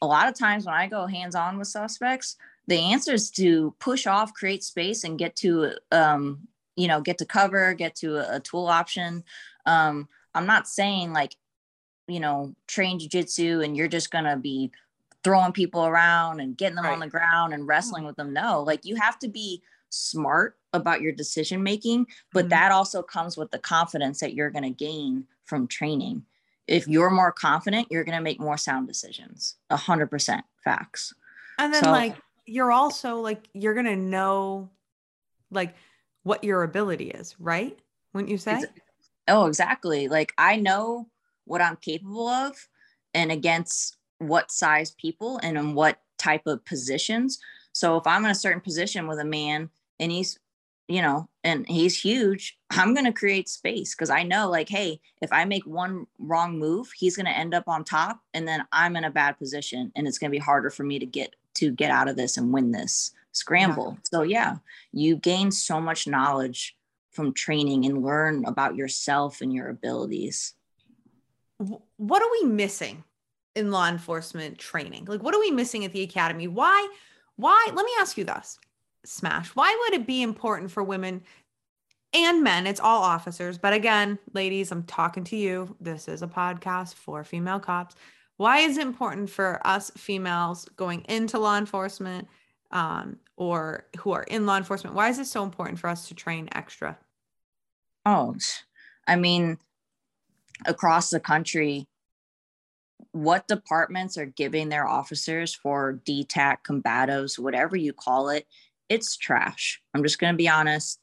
a 0.00 0.06
lot 0.06 0.28
of 0.28 0.38
times 0.38 0.64
when 0.64 0.74
I 0.74 0.86
go 0.86 1.06
hands 1.06 1.34
on 1.34 1.58
with 1.58 1.68
suspects, 1.68 2.36
the 2.66 2.78
answer 2.78 3.12
is 3.12 3.30
to 3.32 3.74
push 3.78 4.06
off, 4.06 4.34
create 4.34 4.62
space, 4.62 5.04
and 5.04 5.18
get 5.18 5.34
to, 5.36 5.72
um, 5.90 6.46
you 6.76 6.86
know, 6.86 7.00
get 7.00 7.18
to 7.18 7.24
cover, 7.24 7.74
get 7.74 7.96
to 7.96 8.16
a, 8.16 8.36
a 8.36 8.40
tool 8.40 8.66
option. 8.66 9.24
Um, 9.66 10.08
I'm 10.34 10.46
not 10.46 10.68
saying 10.68 11.12
like, 11.12 11.34
you 12.06 12.20
know, 12.20 12.54
train 12.66 13.00
jujitsu 13.00 13.64
and 13.64 13.76
you're 13.76 13.88
just 13.88 14.10
gonna 14.10 14.36
be 14.36 14.70
throwing 15.24 15.52
people 15.52 15.84
around 15.84 16.40
and 16.40 16.56
getting 16.56 16.76
them 16.76 16.84
right. 16.84 16.94
on 16.94 17.00
the 17.00 17.08
ground 17.08 17.52
and 17.52 17.66
wrestling 17.66 18.04
with 18.04 18.16
them. 18.16 18.32
No, 18.32 18.62
like 18.62 18.84
you 18.84 18.96
have 18.96 19.18
to 19.20 19.28
be 19.28 19.62
smart 19.90 20.56
about 20.72 21.00
your 21.00 21.12
decision 21.12 21.62
making, 21.62 22.06
but 22.32 22.44
mm-hmm. 22.44 22.50
that 22.50 22.72
also 22.72 23.02
comes 23.02 23.36
with 23.36 23.50
the 23.50 23.58
confidence 23.58 24.20
that 24.20 24.34
you're 24.34 24.50
going 24.50 24.64
to 24.64 24.70
gain 24.70 25.24
from 25.44 25.66
training. 25.66 26.22
If 26.66 26.86
you're 26.86 27.10
more 27.10 27.32
confident, 27.32 27.88
you're 27.90 28.04
going 28.04 28.16
to 28.16 28.22
make 28.22 28.38
more 28.38 28.58
sound 28.58 28.86
decisions. 28.86 29.56
A 29.70 29.76
hundred 29.76 30.08
percent 30.10 30.44
facts. 30.62 31.14
And 31.58 31.72
then 31.72 31.84
so, 31.84 31.90
like 31.90 32.16
you're 32.46 32.72
also 32.72 33.16
like 33.16 33.48
you're 33.54 33.74
going 33.74 33.86
to 33.86 33.96
know 33.96 34.70
like 35.50 35.74
what 36.22 36.44
your 36.44 36.62
ability 36.62 37.10
is, 37.10 37.34
right? 37.38 37.78
Wouldn't 38.12 38.30
you 38.30 38.38
say? 38.38 38.64
Oh, 39.28 39.46
exactly. 39.46 40.08
Like 40.08 40.32
I 40.38 40.56
know 40.56 41.08
what 41.44 41.62
I'm 41.62 41.76
capable 41.76 42.28
of 42.28 42.68
and 43.14 43.32
against 43.32 43.97
what 44.18 44.50
size 44.50 44.90
people 44.92 45.38
and 45.42 45.56
in 45.56 45.74
what 45.74 46.00
type 46.18 46.46
of 46.46 46.64
positions. 46.64 47.38
So 47.72 47.96
if 47.96 48.06
I'm 48.06 48.24
in 48.24 48.30
a 48.30 48.34
certain 48.34 48.60
position 48.60 49.06
with 49.06 49.18
a 49.18 49.24
man 49.24 49.70
and 50.00 50.10
he's, 50.10 50.38
you 50.88 51.02
know, 51.02 51.28
and 51.44 51.66
he's 51.68 52.00
huge, 52.00 52.58
I'm 52.70 52.94
going 52.94 53.06
to 53.06 53.12
create 53.12 53.48
space 53.48 53.94
because 53.94 54.10
I 54.10 54.22
know, 54.22 54.50
like, 54.50 54.68
hey, 54.68 55.00
if 55.22 55.32
I 55.32 55.44
make 55.44 55.64
one 55.64 56.06
wrong 56.18 56.58
move, 56.58 56.90
he's 56.96 57.16
going 57.16 57.26
to 57.26 57.36
end 57.36 57.54
up 57.54 57.68
on 57.68 57.84
top 57.84 58.20
and 58.34 58.48
then 58.48 58.64
I'm 58.72 58.96
in 58.96 59.04
a 59.04 59.10
bad 59.10 59.38
position 59.38 59.92
and 59.94 60.08
it's 60.08 60.18
going 60.18 60.30
to 60.30 60.36
be 60.36 60.42
harder 60.42 60.70
for 60.70 60.82
me 60.82 60.98
to 60.98 61.06
get 61.06 61.34
to 61.54 61.70
get 61.70 61.90
out 61.90 62.08
of 62.08 62.16
this 62.16 62.36
and 62.36 62.52
win 62.52 62.72
this 62.72 63.12
scramble. 63.32 63.92
Yeah. 63.92 64.08
So 64.10 64.22
yeah, 64.22 64.56
you 64.92 65.16
gain 65.16 65.50
so 65.50 65.80
much 65.80 66.06
knowledge 66.06 66.76
from 67.10 67.32
training 67.34 67.84
and 67.84 68.02
learn 68.02 68.44
about 68.44 68.76
yourself 68.76 69.40
and 69.40 69.52
your 69.52 69.68
abilities. 69.68 70.54
What 71.58 72.22
are 72.22 72.30
we 72.40 72.48
missing 72.48 73.02
in 73.58 73.70
law 73.70 73.88
enforcement 73.88 74.58
training? 74.58 75.04
Like, 75.06 75.22
what 75.22 75.34
are 75.34 75.40
we 75.40 75.50
missing 75.50 75.84
at 75.84 75.92
the 75.92 76.02
academy? 76.02 76.48
Why? 76.48 76.88
Why? 77.36 77.68
Let 77.74 77.84
me 77.84 77.92
ask 77.98 78.16
you 78.16 78.24
this, 78.24 78.58
Smash. 79.04 79.48
Why 79.50 79.76
would 79.80 80.00
it 80.00 80.06
be 80.06 80.22
important 80.22 80.70
for 80.70 80.82
women 80.82 81.22
and 82.12 82.42
men? 82.42 82.66
It's 82.66 82.80
all 82.80 83.02
officers, 83.02 83.58
but 83.58 83.72
again, 83.72 84.18
ladies, 84.32 84.72
I'm 84.72 84.84
talking 84.84 85.24
to 85.24 85.36
you. 85.36 85.76
This 85.80 86.08
is 86.08 86.22
a 86.22 86.26
podcast 86.26 86.94
for 86.94 87.24
female 87.24 87.60
cops. 87.60 87.96
Why 88.36 88.60
is 88.60 88.78
it 88.78 88.86
important 88.86 89.28
for 89.28 89.60
us 89.66 89.90
females 89.96 90.64
going 90.76 91.02
into 91.08 91.38
law 91.38 91.58
enforcement 91.58 92.28
um, 92.70 93.18
or 93.36 93.86
who 93.98 94.12
are 94.12 94.22
in 94.22 94.46
law 94.46 94.56
enforcement? 94.56 94.94
Why 94.94 95.08
is 95.08 95.18
it 95.18 95.26
so 95.26 95.42
important 95.42 95.80
for 95.80 95.90
us 95.90 96.08
to 96.08 96.14
train 96.14 96.48
extra? 96.52 96.96
Oh, 98.06 98.36
I 99.06 99.16
mean, 99.16 99.58
across 100.66 101.10
the 101.10 101.20
country, 101.20 101.88
what 103.12 103.48
departments 103.48 104.16
are 104.18 104.26
giving 104.26 104.68
their 104.68 104.86
officers 104.86 105.54
for 105.54 106.00
DTAC, 106.06 106.58
combatives, 106.66 107.38
whatever 107.38 107.76
you 107.76 107.92
call 107.92 108.30
it, 108.30 108.46
it's 108.88 109.16
trash. 109.16 109.80
I'm 109.94 110.02
just 110.02 110.18
going 110.18 110.32
to 110.32 110.36
be 110.36 110.48
honest. 110.48 111.00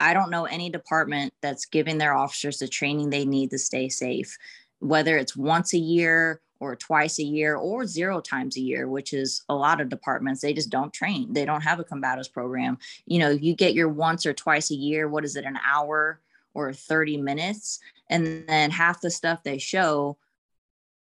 I 0.00 0.14
don't 0.14 0.30
know 0.30 0.44
any 0.44 0.70
department 0.70 1.32
that's 1.42 1.66
giving 1.66 1.98
their 1.98 2.14
officers 2.14 2.58
the 2.58 2.68
training 2.68 3.10
they 3.10 3.24
need 3.24 3.50
to 3.50 3.58
stay 3.58 3.88
safe, 3.88 4.36
whether 4.78 5.16
it's 5.16 5.36
once 5.36 5.74
a 5.74 5.78
year 5.78 6.40
or 6.60 6.76
twice 6.76 7.18
a 7.18 7.24
year 7.24 7.56
or 7.56 7.86
zero 7.86 8.20
times 8.20 8.56
a 8.56 8.60
year, 8.60 8.88
which 8.88 9.12
is 9.12 9.42
a 9.48 9.54
lot 9.54 9.80
of 9.80 9.88
departments. 9.88 10.40
They 10.40 10.52
just 10.52 10.70
don't 10.70 10.92
train. 10.92 11.32
They 11.32 11.44
don't 11.44 11.62
have 11.62 11.80
a 11.80 11.84
combatives 11.84 12.32
program. 12.32 12.78
You 13.06 13.20
know, 13.20 13.30
you 13.30 13.54
get 13.54 13.74
your 13.74 13.88
once 13.88 14.26
or 14.26 14.32
twice 14.32 14.70
a 14.70 14.74
year, 14.74 15.08
what 15.08 15.24
is 15.24 15.36
it, 15.36 15.44
an 15.44 15.58
hour 15.64 16.20
or 16.54 16.72
30 16.72 17.18
minutes? 17.18 17.80
And 18.10 18.44
then 18.48 18.70
half 18.70 19.00
the 19.00 19.10
stuff 19.10 19.42
they 19.42 19.58
show 19.58 20.16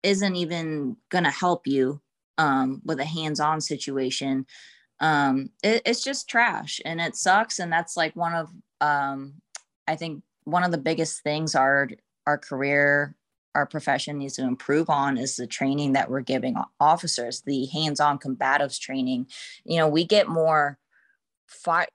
isn't 0.04 0.36
even 0.36 0.98
going 1.10 1.24
to 1.24 1.32
help 1.32 1.68
you 1.68 2.02
um, 2.38 2.82
with 2.86 3.00
a 3.00 3.06
hands-on 3.06 3.62
situation 3.62 4.46
um, 5.00 5.50
it, 5.64 5.82
it's 5.86 6.04
just 6.04 6.28
trash 6.28 6.82
and 6.84 7.00
it 7.00 7.16
sucks. 7.16 7.60
And 7.60 7.72
that's 7.72 7.96
like 7.96 8.16
one 8.16 8.34
of 8.34 8.50
um, 8.82 9.36
i 9.88 9.96
think 9.96 10.24
one 10.46 10.64
of 10.64 10.72
the 10.72 10.78
biggest 10.78 11.22
things 11.22 11.56
our 11.56 11.90
our 12.26 12.38
career 12.38 13.16
our 13.56 13.66
profession 13.66 14.20
needs 14.20 14.36
to 14.36 14.44
improve 14.44 14.90
on 14.90 15.18
is 15.18 15.36
the 15.36 15.48
training 15.48 15.94
that 15.94 16.10
we're 16.10 16.22
giving 16.22 16.56
officers 16.80 17.42
the 17.42 17.66
hands-on 17.66 18.20
combatives 18.20 18.80
training. 18.80 19.28
You 19.66 19.80
know 19.80 19.88
we 19.88 20.06
get 20.06 20.30
more 20.30 20.78
fire 21.48 21.88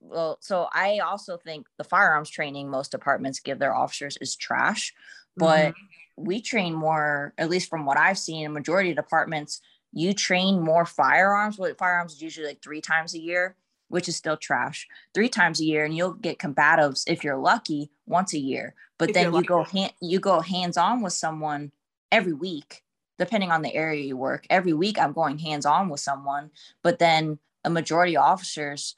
well 0.00 0.38
so 0.40 0.68
i 0.72 0.98
also 0.98 1.36
think 1.36 1.66
the 1.78 1.84
firearms 1.84 2.30
training 2.30 2.70
most 2.70 2.90
departments 2.90 3.40
give 3.40 3.58
their 3.58 3.74
officers 3.74 4.16
is 4.20 4.34
trash 4.34 4.94
but 5.36 5.72
mm-hmm 5.72 6.03
we 6.16 6.40
train 6.40 6.74
more, 6.74 7.34
at 7.38 7.50
least 7.50 7.68
from 7.68 7.86
what 7.86 7.98
I've 7.98 8.18
seen 8.18 8.44
in 8.44 8.52
majority 8.52 8.90
of 8.90 8.96
departments, 8.96 9.60
you 9.92 10.12
train 10.12 10.60
more 10.60 10.84
firearms. 10.84 11.58
What 11.58 11.78
firearms 11.78 12.14
is 12.14 12.22
usually 12.22 12.46
like 12.48 12.62
three 12.62 12.80
times 12.80 13.14
a 13.14 13.20
year, 13.20 13.56
which 13.88 14.08
is 14.08 14.16
still 14.16 14.36
trash. 14.36 14.88
Three 15.14 15.28
times 15.28 15.60
a 15.60 15.64
year, 15.64 15.84
and 15.84 15.96
you'll 15.96 16.14
get 16.14 16.38
combatives 16.38 17.04
if 17.06 17.22
you're 17.22 17.36
lucky 17.36 17.90
once 18.06 18.34
a 18.34 18.38
year. 18.38 18.74
But 18.98 19.10
if 19.10 19.14
then 19.14 19.32
you 19.32 19.42
go 19.42 19.64
hand 19.64 19.92
you 20.00 20.20
go 20.20 20.40
hands 20.40 20.76
on 20.76 21.00
with 21.00 21.12
someone 21.12 21.72
every 22.10 22.32
week, 22.32 22.82
depending 23.18 23.50
on 23.50 23.62
the 23.62 23.74
area 23.74 24.04
you 24.04 24.16
work. 24.16 24.46
Every 24.50 24.72
week 24.72 24.98
I'm 24.98 25.12
going 25.12 25.38
hands 25.38 25.66
on 25.66 25.88
with 25.88 26.00
someone, 26.00 26.50
but 26.82 26.98
then 26.98 27.38
a 27.64 27.70
majority 27.70 28.16
of 28.16 28.24
officers, 28.24 28.94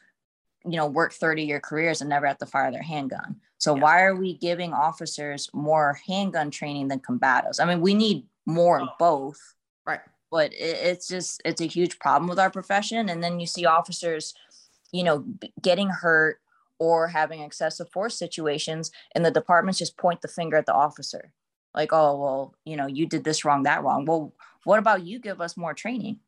you 0.67 0.77
know, 0.77 0.87
work 0.87 1.13
30 1.13 1.43
year 1.43 1.61
careers 1.61 2.01
and 2.01 2.11
never 2.11 2.27
have 2.27 2.39
to 2.39 2.47
fire 2.47 2.71
their 2.71 2.83
handgun. 2.83 3.37
So 3.59 3.75
yeah. 3.75 3.83
why 3.83 4.03
are 4.03 4.17
we 4.17 4.35
giving 4.35 4.73
officers 4.73 5.49
more 5.53 5.99
handgun 6.07 6.51
training 6.51 6.89
than 6.89 7.01
combatives? 7.01 7.61
I 7.61 7.65
mean, 7.65 7.81
we 7.81 7.95
need 7.95 8.27
more 8.47 8.81
of 8.81 8.89
oh. 8.89 8.95
both. 8.99 9.55
Right. 9.87 10.01
But 10.31 10.53
it, 10.53 10.79
it's 10.83 11.09
just 11.09 11.41
it's 11.45 11.61
a 11.61 11.67
huge 11.67 11.99
problem 11.99 12.29
with 12.29 12.39
our 12.39 12.51
profession. 12.51 13.09
And 13.09 13.23
then 13.23 13.41
you 13.41 13.47
see 13.47 13.65
officers, 13.65 14.35
you 14.93 15.05
know, 15.05 15.25
getting 15.63 15.89
hurt 15.89 16.41
or 16.79 17.09
having 17.09 17.41
excessive 17.41 17.89
force 17.91 18.19
situations, 18.19 18.91
and 19.15 19.25
the 19.25 19.31
departments 19.31 19.79
just 19.79 19.97
point 19.97 20.21
the 20.21 20.29
finger 20.29 20.59
at 20.59 20.67
the 20.67 20.75
officer, 20.75 21.33
like, 21.75 21.91
oh 21.91 22.21
well, 22.21 22.55
you 22.67 22.77
know, 22.77 22.87
you 22.87 23.07
did 23.07 23.25
this 23.25 23.47
wrong, 23.47 23.63
that 23.63 23.83
wrong. 23.83 24.05
Well, 24.05 24.35
what 24.65 24.79
about 24.79 25.07
you 25.07 25.19
give 25.19 25.41
us 25.41 25.57
more 25.57 25.73
training? 25.73 26.19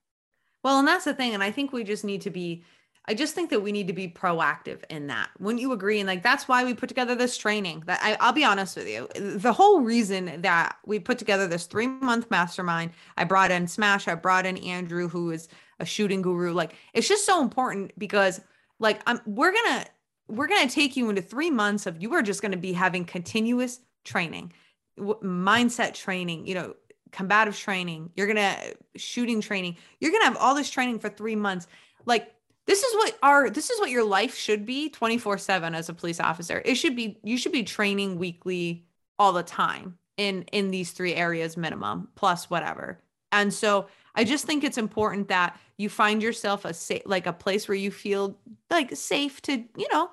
Well, 0.62 0.78
and 0.78 0.88
that's 0.88 1.04
the 1.04 1.14
thing. 1.14 1.34
And 1.34 1.42
I 1.42 1.50
think 1.50 1.72
we 1.72 1.84
just 1.84 2.04
need 2.04 2.22
to 2.22 2.30
be 2.30 2.64
I 3.08 3.14
just 3.14 3.34
think 3.34 3.48
that 3.50 3.60
we 3.60 3.72
need 3.72 3.86
to 3.86 3.94
be 3.94 4.06
proactive 4.06 4.84
in 4.90 5.06
that. 5.06 5.30
Wouldn't 5.38 5.62
you 5.62 5.72
agree? 5.72 5.98
And 5.98 6.06
like 6.06 6.22
that's 6.22 6.46
why 6.46 6.62
we 6.62 6.74
put 6.74 6.90
together 6.90 7.14
this 7.14 7.38
training. 7.38 7.82
That 7.86 8.00
I, 8.02 8.18
I'll 8.20 8.34
be 8.34 8.44
honest 8.44 8.76
with 8.76 8.86
you, 8.86 9.08
the 9.16 9.52
whole 9.52 9.80
reason 9.80 10.42
that 10.42 10.76
we 10.84 10.98
put 10.98 11.18
together 11.18 11.46
this 11.46 11.64
three 11.64 11.86
month 11.86 12.30
mastermind, 12.30 12.90
I 13.16 13.24
brought 13.24 13.50
in 13.50 13.66
Smash, 13.66 14.08
I 14.08 14.14
brought 14.14 14.44
in 14.44 14.58
Andrew, 14.58 15.08
who 15.08 15.30
is 15.30 15.48
a 15.80 15.86
shooting 15.86 16.20
guru. 16.20 16.52
Like 16.52 16.74
it's 16.92 17.08
just 17.08 17.24
so 17.24 17.40
important 17.40 17.92
because 17.96 18.42
like 18.78 19.00
I'm 19.06 19.20
we're 19.24 19.54
gonna 19.54 19.86
we're 20.28 20.46
gonna 20.46 20.68
take 20.68 20.94
you 20.94 21.08
into 21.08 21.22
three 21.22 21.50
months 21.50 21.86
of 21.86 22.02
you 22.02 22.12
are 22.12 22.22
just 22.22 22.42
gonna 22.42 22.58
be 22.58 22.74
having 22.74 23.06
continuous 23.06 23.80
training, 24.04 24.52
w- 24.98 25.18
mindset 25.22 25.94
training, 25.94 26.46
you 26.46 26.54
know, 26.54 26.74
combative 27.10 27.56
training. 27.56 28.10
You're 28.16 28.26
gonna 28.26 28.54
shooting 28.96 29.40
training. 29.40 29.78
You're 29.98 30.12
gonna 30.12 30.24
have 30.24 30.36
all 30.36 30.54
this 30.54 30.68
training 30.68 30.98
for 30.98 31.08
three 31.08 31.36
months. 31.36 31.66
Like 32.04 32.34
this 32.68 32.82
is 32.82 32.94
what 32.94 33.18
our 33.22 33.48
this 33.48 33.70
is 33.70 33.80
what 33.80 33.90
your 33.90 34.04
life 34.04 34.36
should 34.36 34.66
be 34.66 34.90
24/7 34.90 35.74
as 35.74 35.88
a 35.88 35.94
police 35.94 36.20
officer. 36.20 36.60
It 36.66 36.74
should 36.74 36.94
be 36.94 37.18
you 37.24 37.38
should 37.38 37.50
be 37.52 37.64
training 37.64 38.18
weekly 38.18 38.84
all 39.18 39.32
the 39.32 39.42
time 39.42 39.98
in 40.18 40.42
in 40.52 40.70
these 40.70 40.92
three 40.92 41.14
areas 41.14 41.56
minimum 41.56 42.08
plus 42.14 42.50
whatever. 42.50 43.00
And 43.32 43.54
so 43.54 43.88
I 44.14 44.24
just 44.24 44.44
think 44.44 44.64
it's 44.64 44.76
important 44.76 45.28
that 45.28 45.58
you 45.78 45.88
find 45.88 46.22
yourself 46.22 46.66
a 46.66 46.74
safe 46.74 47.02
like 47.06 47.26
a 47.26 47.32
place 47.32 47.68
where 47.68 47.74
you 47.76 47.90
feel 47.90 48.38
like 48.70 48.94
safe 48.94 49.40
to, 49.42 49.64
you 49.74 49.88
know, 49.90 50.10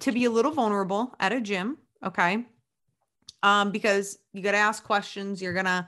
to 0.00 0.10
be 0.10 0.24
a 0.24 0.30
little 0.30 0.50
vulnerable 0.50 1.14
at 1.20 1.32
a 1.32 1.40
gym, 1.40 1.78
okay? 2.04 2.44
Um 3.44 3.70
because 3.70 4.18
you 4.32 4.42
got 4.42 4.52
to 4.52 4.58
ask 4.58 4.82
questions, 4.82 5.40
you're 5.40 5.52
going 5.52 5.66
to 5.66 5.86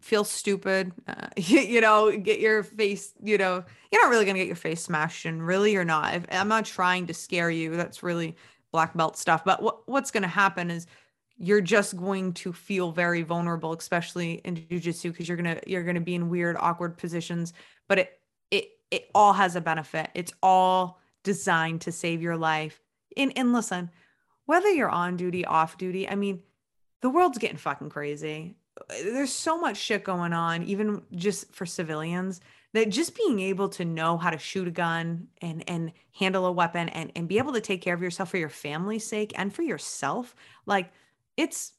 feel 0.00 0.24
stupid, 0.24 0.92
uh, 1.06 1.28
you, 1.36 1.60
you, 1.74 1.80
know, 1.80 2.16
get 2.16 2.40
your 2.40 2.62
face, 2.62 3.12
you 3.22 3.38
know, 3.38 3.64
you're 3.90 4.02
not 4.02 4.10
really 4.10 4.24
going 4.24 4.36
to 4.36 4.40
get 4.40 4.46
your 4.46 4.56
face 4.56 4.82
smashed 4.82 5.24
and 5.24 5.46
really 5.46 5.72
you're 5.72 5.84
not. 5.84 6.14
If, 6.14 6.26
I'm 6.30 6.48
not 6.48 6.64
trying 6.64 7.06
to 7.06 7.14
scare 7.14 7.50
you. 7.50 7.76
That's 7.76 8.02
really 8.02 8.36
black 8.72 8.96
belt 8.96 9.16
stuff. 9.16 9.44
But 9.44 9.62
what, 9.62 9.88
what's 9.88 10.10
going 10.10 10.22
to 10.22 10.28
happen 10.28 10.70
is 10.70 10.86
you're 11.36 11.60
just 11.60 11.96
going 11.96 12.32
to 12.32 12.52
feel 12.52 12.92
very 12.92 13.22
vulnerable, 13.22 13.72
especially 13.72 14.40
in 14.44 14.56
jujitsu, 14.56 15.10
because 15.10 15.28
you're 15.28 15.36
gonna 15.36 15.60
you're 15.66 15.82
gonna 15.82 16.00
be 16.00 16.14
in 16.14 16.28
weird, 16.28 16.56
awkward 16.58 16.96
positions. 16.96 17.52
But 17.88 17.98
it 17.98 18.20
it 18.50 18.68
it 18.90 19.10
all 19.14 19.32
has 19.32 19.56
a 19.56 19.60
benefit. 19.60 20.10
It's 20.14 20.32
all 20.42 21.00
designed 21.24 21.80
to 21.82 21.92
save 21.92 22.22
your 22.22 22.36
life. 22.36 22.80
And 23.16 23.32
and 23.36 23.52
listen, 23.52 23.90
whether 24.46 24.70
you're 24.70 24.90
on 24.90 25.16
duty, 25.16 25.44
off 25.44 25.76
duty, 25.76 26.08
I 26.08 26.14
mean, 26.14 26.42
the 27.00 27.10
world's 27.10 27.38
getting 27.38 27.56
fucking 27.56 27.90
crazy. 27.90 28.56
There's 28.88 29.32
so 29.32 29.58
much 29.58 29.76
shit 29.76 30.04
going 30.04 30.32
on, 30.32 30.64
even 30.64 31.02
just 31.12 31.54
for 31.54 31.64
civilians, 31.66 32.40
that 32.72 32.90
just 32.90 33.16
being 33.16 33.38
able 33.38 33.68
to 33.70 33.84
know 33.84 34.18
how 34.18 34.30
to 34.30 34.38
shoot 34.38 34.66
a 34.66 34.70
gun 34.72 35.28
and 35.40 35.62
and 35.68 35.92
handle 36.12 36.46
a 36.46 36.52
weapon 36.52 36.88
and 36.88 37.12
and 37.14 37.28
be 37.28 37.38
able 37.38 37.52
to 37.52 37.60
take 37.60 37.80
care 37.80 37.94
of 37.94 38.02
yourself 38.02 38.30
for 38.30 38.38
your 38.38 38.48
family's 38.48 39.06
sake 39.06 39.32
and 39.36 39.54
for 39.54 39.62
yourself, 39.62 40.34
like 40.66 40.92
it's 41.36 41.72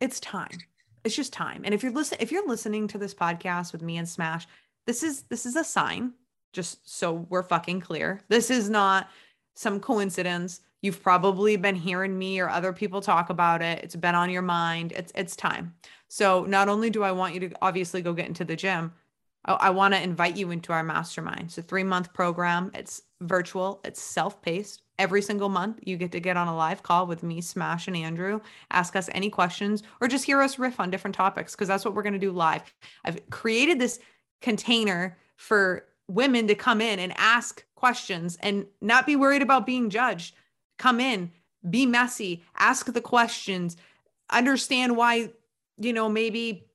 it's 0.00 0.20
time. 0.20 0.58
It's 1.04 1.16
just 1.16 1.32
time. 1.32 1.62
And 1.64 1.74
if 1.74 1.82
you're 1.82 1.92
listening, 1.92 2.20
if 2.20 2.30
you're 2.30 2.46
listening 2.46 2.86
to 2.88 2.98
this 2.98 3.14
podcast 3.14 3.72
with 3.72 3.82
me 3.82 3.96
and 3.96 4.08
Smash, 4.08 4.46
this 4.86 5.02
is 5.02 5.22
this 5.22 5.46
is 5.46 5.56
a 5.56 5.64
sign. 5.64 6.12
Just 6.52 6.98
so 6.98 7.26
we're 7.30 7.42
fucking 7.42 7.80
clear, 7.80 8.20
this 8.28 8.50
is 8.50 8.68
not 8.68 9.08
some 9.54 9.80
coincidence. 9.80 10.60
You've 10.82 11.02
probably 11.02 11.56
been 11.56 11.76
hearing 11.76 12.18
me 12.18 12.40
or 12.40 12.50
other 12.50 12.72
people 12.72 13.00
talk 13.00 13.30
about 13.30 13.62
it. 13.62 13.82
It's 13.84 13.96
been 13.96 14.16
on 14.16 14.30
your 14.30 14.42
mind. 14.42 14.92
It's 14.92 15.12
it's 15.14 15.36
time. 15.36 15.74
So 16.08 16.44
not 16.44 16.68
only 16.68 16.90
do 16.90 17.02
I 17.02 17.12
want 17.12 17.34
you 17.34 17.40
to 17.40 17.50
obviously 17.62 18.02
go 18.02 18.12
get 18.12 18.26
into 18.26 18.44
the 18.44 18.56
gym, 18.56 18.92
I, 19.44 19.52
I 19.52 19.70
want 19.70 19.94
to 19.94 20.02
invite 20.02 20.36
you 20.36 20.50
into 20.50 20.72
our 20.72 20.82
mastermind. 20.82 21.42
It's 21.44 21.58
a 21.58 21.62
three 21.62 21.84
month 21.84 22.12
program. 22.12 22.70
It's 22.74 23.02
virtual. 23.20 23.80
It's 23.84 24.02
self 24.02 24.42
paced. 24.42 24.82
Every 24.98 25.22
single 25.22 25.48
month, 25.48 25.80
you 25.82 25.96
get 25.96 26.12
to 26.12 26.20
get 26.20 26.36
on 26.36 26.48
a 26.48 26.56
live 26.56 26.82
call 26.82 27.06
with 27.06 27.22
me, 27.22 27.40
Smash, 27.40 27.88
and 27.88 27.96
Andrew, 27.96 28.40
ask 28.70 28.94
us 28.94 29.08
any 29.12 29.30
questions, 29.30 29.82
or 30.00 30.06
just 30.06 30.24
hear 30.24 30.40
us 30.40 30.58
riff 30.58 30.78
on 30.78 30.90
different 30.90 31.14
topics 31.14 31.54
because 31.54 31.66
that's 31.66 31.84
what 31.84 31.94
we're 31.94 32.02
going 32.02 32.12
to 32.12 32.18
do 32.18 32.30
live. 32.30 32.62
I've 33.04 33.18
created 33.30 33.80
this 33.80 33.98
container 34.42 35.16
for 35.36 35.86
women 36.08 36.46
to 36.48 36.54
come 36.54 36.80
in 36.80 36.98
and 36.98 37.12
ask 37.16 37.64
questions 37.74 38.36
and 38.40 38.66
not 38.80 39.06
be 39.06 39.16
worried 39.16 39.42
about 39.42 39.66
being 39.66 39.90
judged. 39.90 40.34
Come 40.82 40.98
in, 40.98 41.30
be 41.70 41.86
messy, 41.86 42.42
ask 42.56 42.92
the 42.92 43.00
questions, 43.00 43.76
understand 44.30 44.96
why, 44.96 45.30
you 45.78 45.92
know, 45.92 46.08
maybe 46.08 46.66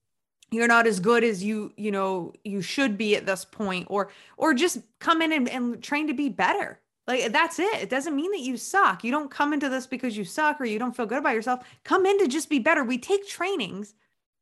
you're 0.50 0.70
not 0.70 0.88
as 0.88 1.02
good 1.02 1.26
as 1.26 1.44
you 1.44 1.74
you 1.76 1.92
know 1.92 2.32
you 2.46 2.62
should 2.62 2.98
be 2.98 3.18
at 3.18 3.26
this 3.26 3.44
point 3.44 3.86
or 3.90 4.10
or 4.38 4.54
just 4.54 4.78
come 5.00 5.22
in 5.22 5.34
and, 5.34 5.50
and 5.50 5.84
train 5.84 6.08
to 6.08 6.14
be 6.14 6.30
better 6.30 6.80
like 7.06 7.34
that's 7.34 7.60
it. 7.60 7.82
It 7.82 7.90
doesn't 7.90 8.16
mean 8.16 8.32
that 8.32 8.40
you 8.42 8.56
suck. 8.56 9.04
You 9.04 9.12
don't 9.12 9.32
come 9.32 9.52
into 9.54 9.68
this 9.68 9.88
because 9.88 10.18
you 10.18 10.24
suck 10.24 10.62
or 10.62 10.66
you 10.66 10.80
don't 10.80 10.96
feel 10.96 11.06
good 11.06 11.20
about 11.20 11.36
yourself. 11.36 11.66
Come 11.84 12.06
in 12.06 12.18
to 12.20 12.28
just 12.28 12.50
be 12.50 12.60
better. 12.60 12.84
We 12.84 12.98
take 12.98 13.28
trainings 13.28 13.94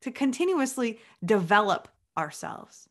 to 0.02 0.12
continuously 0.12 1.00
develop 1.24 1.88
ourselves. 2.16 2.88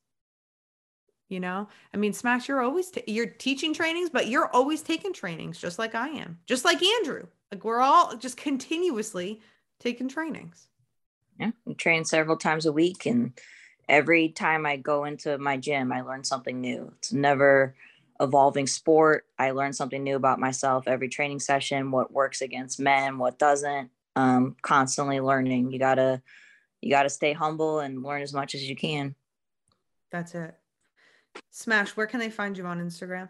You 1.27 1.39
know, 1.39 1.67
I 1.91 1.97
mean, 1.97 2.13
Smash, 2.13 2.47
you're 2.47 2.61
always 2.61 2.91
t- 2.91 3.03
you're 3.07 3.25
teaching 3.25 3.73
trainings, 3.73 4.11
but 4.11 4.27
you're 4.27 4.47
always 4.49 4.83
taking 4.83 5.11
trainings, 5.11 5.57
just 5.57 5.79
like 5.79 5.95
I 5.95 6.09
am, 6.09 6.37
just 6.45 6.63
like 6.63 6.83
Andrew. 6.83 7.25
Like 7.51 7.63
we're 7.63 7.79
all 7.79 8.15
just 8.15 8.37
continuously 8.37 9.41
taking 9.79 10.07
trainings. 10.07 10.67
Yeah, 11.39 11.51
I 11.67 11.73
train 11.73 12.05
several 12.05 12.37
times 12.37 12.67
a 12.67 12.71
week, 12.71 13.07
and 13.07 13.33
every 13.89 14.29
time 14.29 14.67
I 14.67 14.77
go 14.77 15.05
into 15.05 15.37
my 15.39 15.57
gym, 15.57 15.91
I 15.91 16.01
learn 16.01 16.23
something 16.23 16.61
new. 16.61 16.93
It's 16.97 17.11
never 17.11 17.75
evolving 18.19 18.67
sport. 18.67 19.25
I 19.37 19.51
learn 19.51 19.73
something 19.73 20.03
new 20.03 20.15
about 20.15 20.39
myself 20.39 20.87
every 20.87 21.09
training 21.09 21.39
session, 21.39 21.91
what 21.91 22.13
works 22.13 22.41
against 22.41 22.79
men, 22.79 23.17
what 23.17 23.39
doesn't. 23.39 23.89
Um, 24.15 24.55
constantly 24.61 25.19
learning. 25.19 25.71
You 25.71 25.79
gotta 25.79 26.21
you 26.81 26.89
gotta 26.89 27.09
stay 27.09 27.33
humble 27.33 27.79
and 27.79 28.03
learn 28.03 28.21
as 28.21 28.33
much 28.33 28.55
as 28.55 28.63
you 28.69 28.75
can. 28.75 29.15
That's 30.11 30.35
it. 30.35 30.55
Smash, 31.51 31.91
where 31.91 32.07
can 32.07 32.19
they 32.19 32.29
find 32.29 32.57
you 32.57 32.65
on 32.65 32.81
Instagram? 32.81 33.29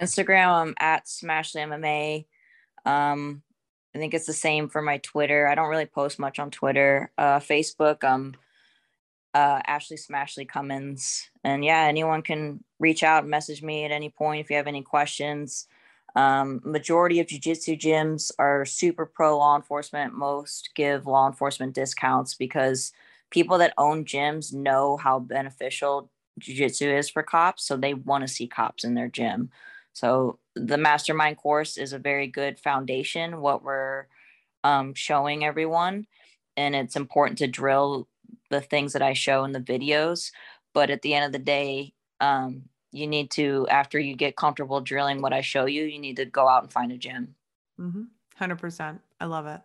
Instagram, 0.00 0.48
I'm 0.48 0.74
at 0.80 1.08
Smash 1.08 1.52
MMA. 1.52 2.26
Um, 2.84 3.42
I 3.94 3.98
think 3.98 4.14
it's 4.14 4.26
the 4.26 4.32
same 4.32 4.68
for 4.68 4.82
my 4.82 4.98
Twitter. 4.98 5.46
I 5.46 5.54
don't 5.54 5.68
really 5.68 5.86
post 5.86 6.18
much 6.18 6.38
on 6.38 6.50
Twitter. 6.50 7.10
Uh, 7.18 7.38
Facebook, 7.38 8.04
um, 8.04 8.34
uh, 9.34 9.60
Ashley 9.66 9.96
Smashley 9.96 10.48
Cummins. 10.48 11.28
And 11.44 11.64
yeah, 11.64 11.82
anyone 11.82 12.22
can 12.22 12.64
reach 12.78 13.02
out 13.02 13.24
and 13.24 13.30
message 13.30 13.62
me 13.62 13.84
at 13.84 13.90
any 13.90 14.10
point 14.10 14.40
if 14.40 14.50
you 14.50 14.56
have 14.56 14.66
any 14.66 14.82
questions. 14.82 15.66
Um, 16.16 16.60
majority 16.64 17.20
of 17.20 17.28
jiu-jitsu 17.28 17.76
gyms 17.76 18.32
are 18.38 18.64
super 18.64 19.06
pro 19.06 19.38
law 19.38 19.56
enforcement. 19.56 20.14
Most 20.14 20.70
give 20.74 21.06
law 21.06 21.26
enforcement 21.26 21.74
discounts 21.74 22.34
because 22.34 22.92
people 23.30 23.58
that 23.58 23.74
own 23.78 24.04
gyms 24.04 24.52
know 24.52 24.96
how 24.96 25.20
beneficial 25.20 26.10
jiu-jitsu 26.40 26.88
is 26.88 27.08
for 27.08 27.22
cops. 27.22 27.64
So 27.66 27.76
they 27.76 27.94
want 27.94 28.22
to 28.22 28.28
see 28.28 28.46
cops 28.46 28.84
in 28.84 28.94
their 28.94 29.08
gym. 29.08 29.50
So 29.92 30.38
the 30.54 30.78
mastermind 30.78 31.36
course 31.36 31.76
is 31.76 31.92
a 31.92 31.98
very 31.98 32.26
good 32.26 32.58
foundation, 32.58 33.40
what 33.40 33.62
we're 33.62 34.06
um, 34.64 34.94
showing 34.94 35.44
everyone. 35.44 36.06
And 36.56 36.74
it's 36.74 36.96
important 36.96 37.38
to 37.38 37.46
drill 37.46 38.08
the 38.50 38.60
things 38.60 38.92
that 38.92 39.02
I 39.02 39.12
show 39.12 39.44
in 39.44 39.52
the 39.52 39.60
videos. 39.60 40.30
But 40.74 40.90
at 40.90 41.02
the 41.02 41.14
end 41.14 41.24
of 41.24 41.32
the 41.32 41.38
day, 41.38 41.94
um, 42.20 42.64
you 42.92 43.06
need 43.06 43.30
to, 43.32 43.66
after 43.70 43.98
you 43.98 44.14
get 44.14 44.36
comfortable 44.36 44.80
drilling 44.80 45.22
what 45.22 45.32
I 45.32 45.40
show 45.40 45.66
you, 45.66 45.84
you 45.84 45.98
need 45.98 46.16
to 46.16 46.24
go 46.24 46.48
out 46.48 46.62
and 46.62 46.72
find 46.72 46.92
a 46.92 46.98
gym. 46.98 47.34
Mm-hmm. 47.80 48.02
100%. 48.40 48.98
I 49.20 49.24
love 49.24 49.46
it. 49.46 49.60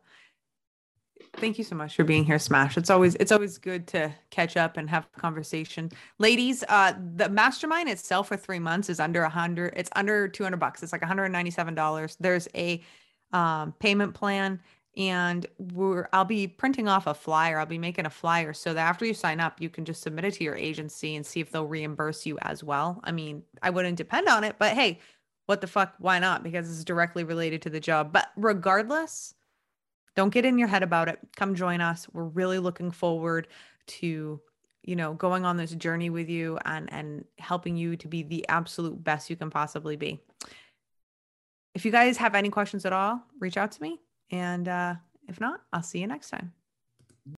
Thank 1.38 1.58
you 1.58 1.64
so 1.64 1.76
much 1.76 1.96
for 1.96 2.04
being 2.04 2.24
here, 2.24 2.40
Smash. 2.40 2.78
It's 2.78 2.90
always 2.90 3.16
it's 3.16 3.32
always 3.32 3.58
good 3.58 3.88
to 3.88 4.14
catch 4.30 4.58
up 4.58 4.78
and 4.78 4.90
have 4.90 5.12
conversation. 5.14 5.92
Ladies, 6.20 6.64
uh 6.70 6.94
the 7.16 7.30
mastermind 7.30 7.90
itself 7.90 8.28
for 8.30 8.38
3 8.38 8.60
months 8.60 8.90
is 8.90 9.00
under 9.00 9.22
a 9.22 9.26
100 9.26 9.74
it's 9.76 9.90
under 9.96 10.28
200 10.28 10.58
bucks. 10.58 10.84
It's 10.84 10.92
like 10.92 11.02
$197. 11.02 12.18
There's 12.20 12.48
a 12.56 12.84
um, 13.32 13.74
payment 13.80 14.14
plan 14.14 14.62
and 14.98 15.46
we're 15.58 16.08
I'll 16.14 16.26
be 16.26 16.48
printing 16.48 16.88
off 16.88 17.08
a 17.08 17.14
flyer. 17.14 17.60
I'll 17.60 17.66
be 17.66 17.78
making 17.78 18.06
a 18.06 18.10
flyer 18.10 18.54
so 18.54 18.74
that 18.74 18.88
after 18.88 19.06
you 19.06 19.14
sign 19.14 19.40
up, 19.40 19.62
you 19.62 19.70
can 19.70 19.86
just 19.86 20.02
submit 20.02 20.26
it 20.26 20.36
to 20.36 20.44
your 20.44 20.56
agency 20.56 21.16
and 21.16 21.26
see 21.26 21.40
if 21.42 21.52
they'll 21.52 21.68
reimburse 21.68 22.26
you 22.26 22.38
as 22.42 22.64
well. 22.64 23.00
I 23.04 23.12
mean, 23.12 23.44
I 23.62 23.70
wouldn't 23.70 23.98
depend 23.98 24.28
on 24.28 24.44
it, 24.44 24.56
but 24.58 24.74
hey, 24.74 25.00
what 25.48 25.62
the 25.62 25.68
fuck? 25.68 25.96
Why 26.00 26.20
not? 26.20 26.44
Because 26.44 26.70
it's 26.70 26.84
directly 26.84 27.24
related 27.24 27.62
to 27.64 27.70
the 27.70 27.80
job. 27.80 28.12
But 28.12 28.30
regardless, 28.36 29.34
don't 30.16 30.34
get 30.34 30.46
in 30.46 30.58
your 30.58 30.68
head 30.68 30.84
about 30.84 31.08
it. 31.08 31.20
Come 31.36 31.56
join 31.56 31.82
us. 31.82 32.08
We're 32.14 32.24
really 32.24 32.60
looking 32.60 32.92
forward 32.92 33.48
to 33.88 34.40
you 34.84 34.96
know 34.96 35.14
going 35.14 35.46
on 35.46 35.58
this 35.58 35.72
journey 35.72 36.10
with 36.10 36.30
you 36.30 36.58
and 36.66 36.92
and 36.92 37.26
helping 37.38 37.76
you 37.76 37.96
to 37.98 38.08
be 38.08 38.24
the 38.24 38.48
absolute 38.48 39.04
best 39.04 39.30
you 39.30 39.36
can 39.36 39.50
possibly 39.50 39.96
be. 39.96 40.22
If 41.74 41.86
you 41.86 41.92
guys 41.92 42.18
have 42.18 42.36
any 42.36 42.50
questions 42.50 42.86
at 42.86 42.94
all, 42.94 43.22
reach 43.40 43.58
out 43.58 43.72
to 43.74 43.82
me 43.82 44.00
and 44.32 44.68
uh, 44.68 44.96
if 45.28 45.40
not, 45.42 45.62
I'll 45.74 45.84
see 45.84 46.00
you 46.00 46.08
next 46.08 46.30
time. 46.30 46.54